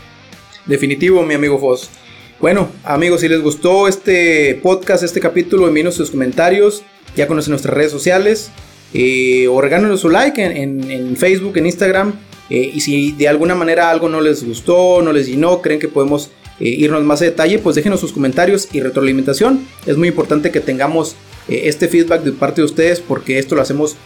Definitivo, 0.66 1.25
mi 1.25 1.35
amigo 1.35 1.59
Foss. 1.59 1.90
Bueno, 2.38 2.68
amigos, 2.85 3.23
si 3.23 3.29
les 3.29 3.40
gustó 3.40 3.88
este 3.88 4.55
podcast, 4.62 5.03
este 5.03 5.18
capítulo, 5.18 5.66
envíenos 5.66 5.97
sus 5.97 6.12
comentarios. 6.12 6.85
Ya 7.16 7.27
conocen 7.27 7.51
nuestras 7.51 7.75
redes 7.75 7.90
sociales. 7.90 8.53
Eh, 8.94 9.49
o 9.49 9.61
regálenos 9.61 10.01
su 10.01 10.11
like 10.11 10.40
en, 10.40 11.16
Facebook, 11.16 11.57
en 11.57 11.66
Instagram. 11.66 12.28
Eh, 12.51 12.71
y 12.75 12.81
si 12.81 13.13
de 13.13 13.29
alguna 13.29 13.55
manera 13.55 13.91
algo 13.91 14.09
no 14.09 14.21
les 14.21 14.45
gustó, 14.45 15.03
no 15.03 15.13
les 15.13 15.27
llenó, 15.27 15.61
creen 15.61 15.81
que 15.81 15.89
podemos 15.89 16.31
eh, 16.61 16.69
irnos 16.69 17.05
más 17.05 17.23
a 17.23 17.27
detalle, 17.27 17.59
pues 17.59 17.77
déjenos 17.77 18.01
sus 18.01 18.13
comentarios 18.13 18.69
y 18.73 18.81
retroalimentación. 18.81 19.67
Es 19.87 19.97
muy 19.97 20.09
importante 20.09 20.51
que 20.51 20.61
tengamos 20.61 21.17
este 21.49 21.89
feedback 21.89 22.23
de 22.23 22.33
parte 22.33 22.61
de 22.61 22.67
ustedes 22.67 23.01
porque 23.01 23.39
esto 23.39 23.55
lo 23.55 23.63
hacemos 23.63 23.97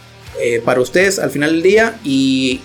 para 0.64 0.80
ustedes 0.80 1.18
al 1.18 1.30
final 1.30 1.52
del 1.52 1.62
día 1.62 2.00
y 2.04 2.60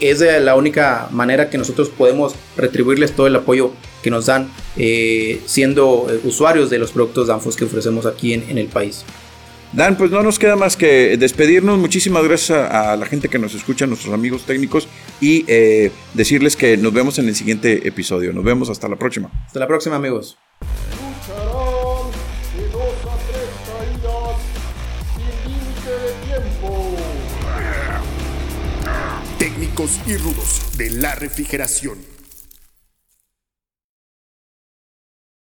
es 0.00 0.20
la 0.20 0.56
única 0.56 1.08
manera 1.10 1.48
que 1.48 1.58
nosotros 1.58 1.88
podemos 1.90 2.34
retribuirles 2.56 3.12
todo 3.12 3.26
el 3.26 3.36
apoyo 3.36 3.72
que 4.04 4.10
nos 4.10 4.26
dan 4.26 4.50
eh, 4.76 5.40
siendo 5.46 6.06
eh, 6.10 6.20
usuarios 6.24 6.68
de 6.68 6.78
los 6.78 6.92
productos 6.92 7.28
Danfoss 7.28 7.56
que 7.56 7.64
ofrecemos 7.64 8.04
aquí 8.04 8.34
en, 8.34 8.58
el 8.58 8.66
país. 8.66 9.02
Dan, 9.72 9.96
pues 9.96 10.10
no 10.10 10.22
nos 10.22 10.38
queda 10.38 10.56
más 10.56 10.76
que 10.76 11.16
despedirnos. 11.16 11.78
Muchísimas 11.78 12.22
gracias 12.22 12.70
a, 12.70 12.96
la 12.96 13.06
gente 13.06 13.28
que 13.28 13.38
nos 13.38 13.54
escucha, 13.54 13.86
a 13.86 13.88
nuestros 13.88 14.12
amigos 14.12 14.44
técnicos, 14.44 14.86
y 15.20 15.44
eh, 15.48 15.90
decirles 16.14 16.56
que 16.56 16.76
nos 16.76 16.92
vemos 16.92 17.18
en 17.18 17.28
el 17.28 17.34
siguiente 17.34 17.86
episodio. 17.88 18.32
Nos 18.32 18.44
vemos 18.44 18.70
hasta 18.70 18.88
la 18.88 18.96
próxima. 18.96 19.30
Hasta 19.46 19.60
la 19.60 19.66
próxima, 19.66 19.96
amigos. 19.96 20.36
y 30.06 30.16
rudos 30.16 30.78
de 30.78 30.88
la 30.90 31.14
refrigeración. 31.16 32.13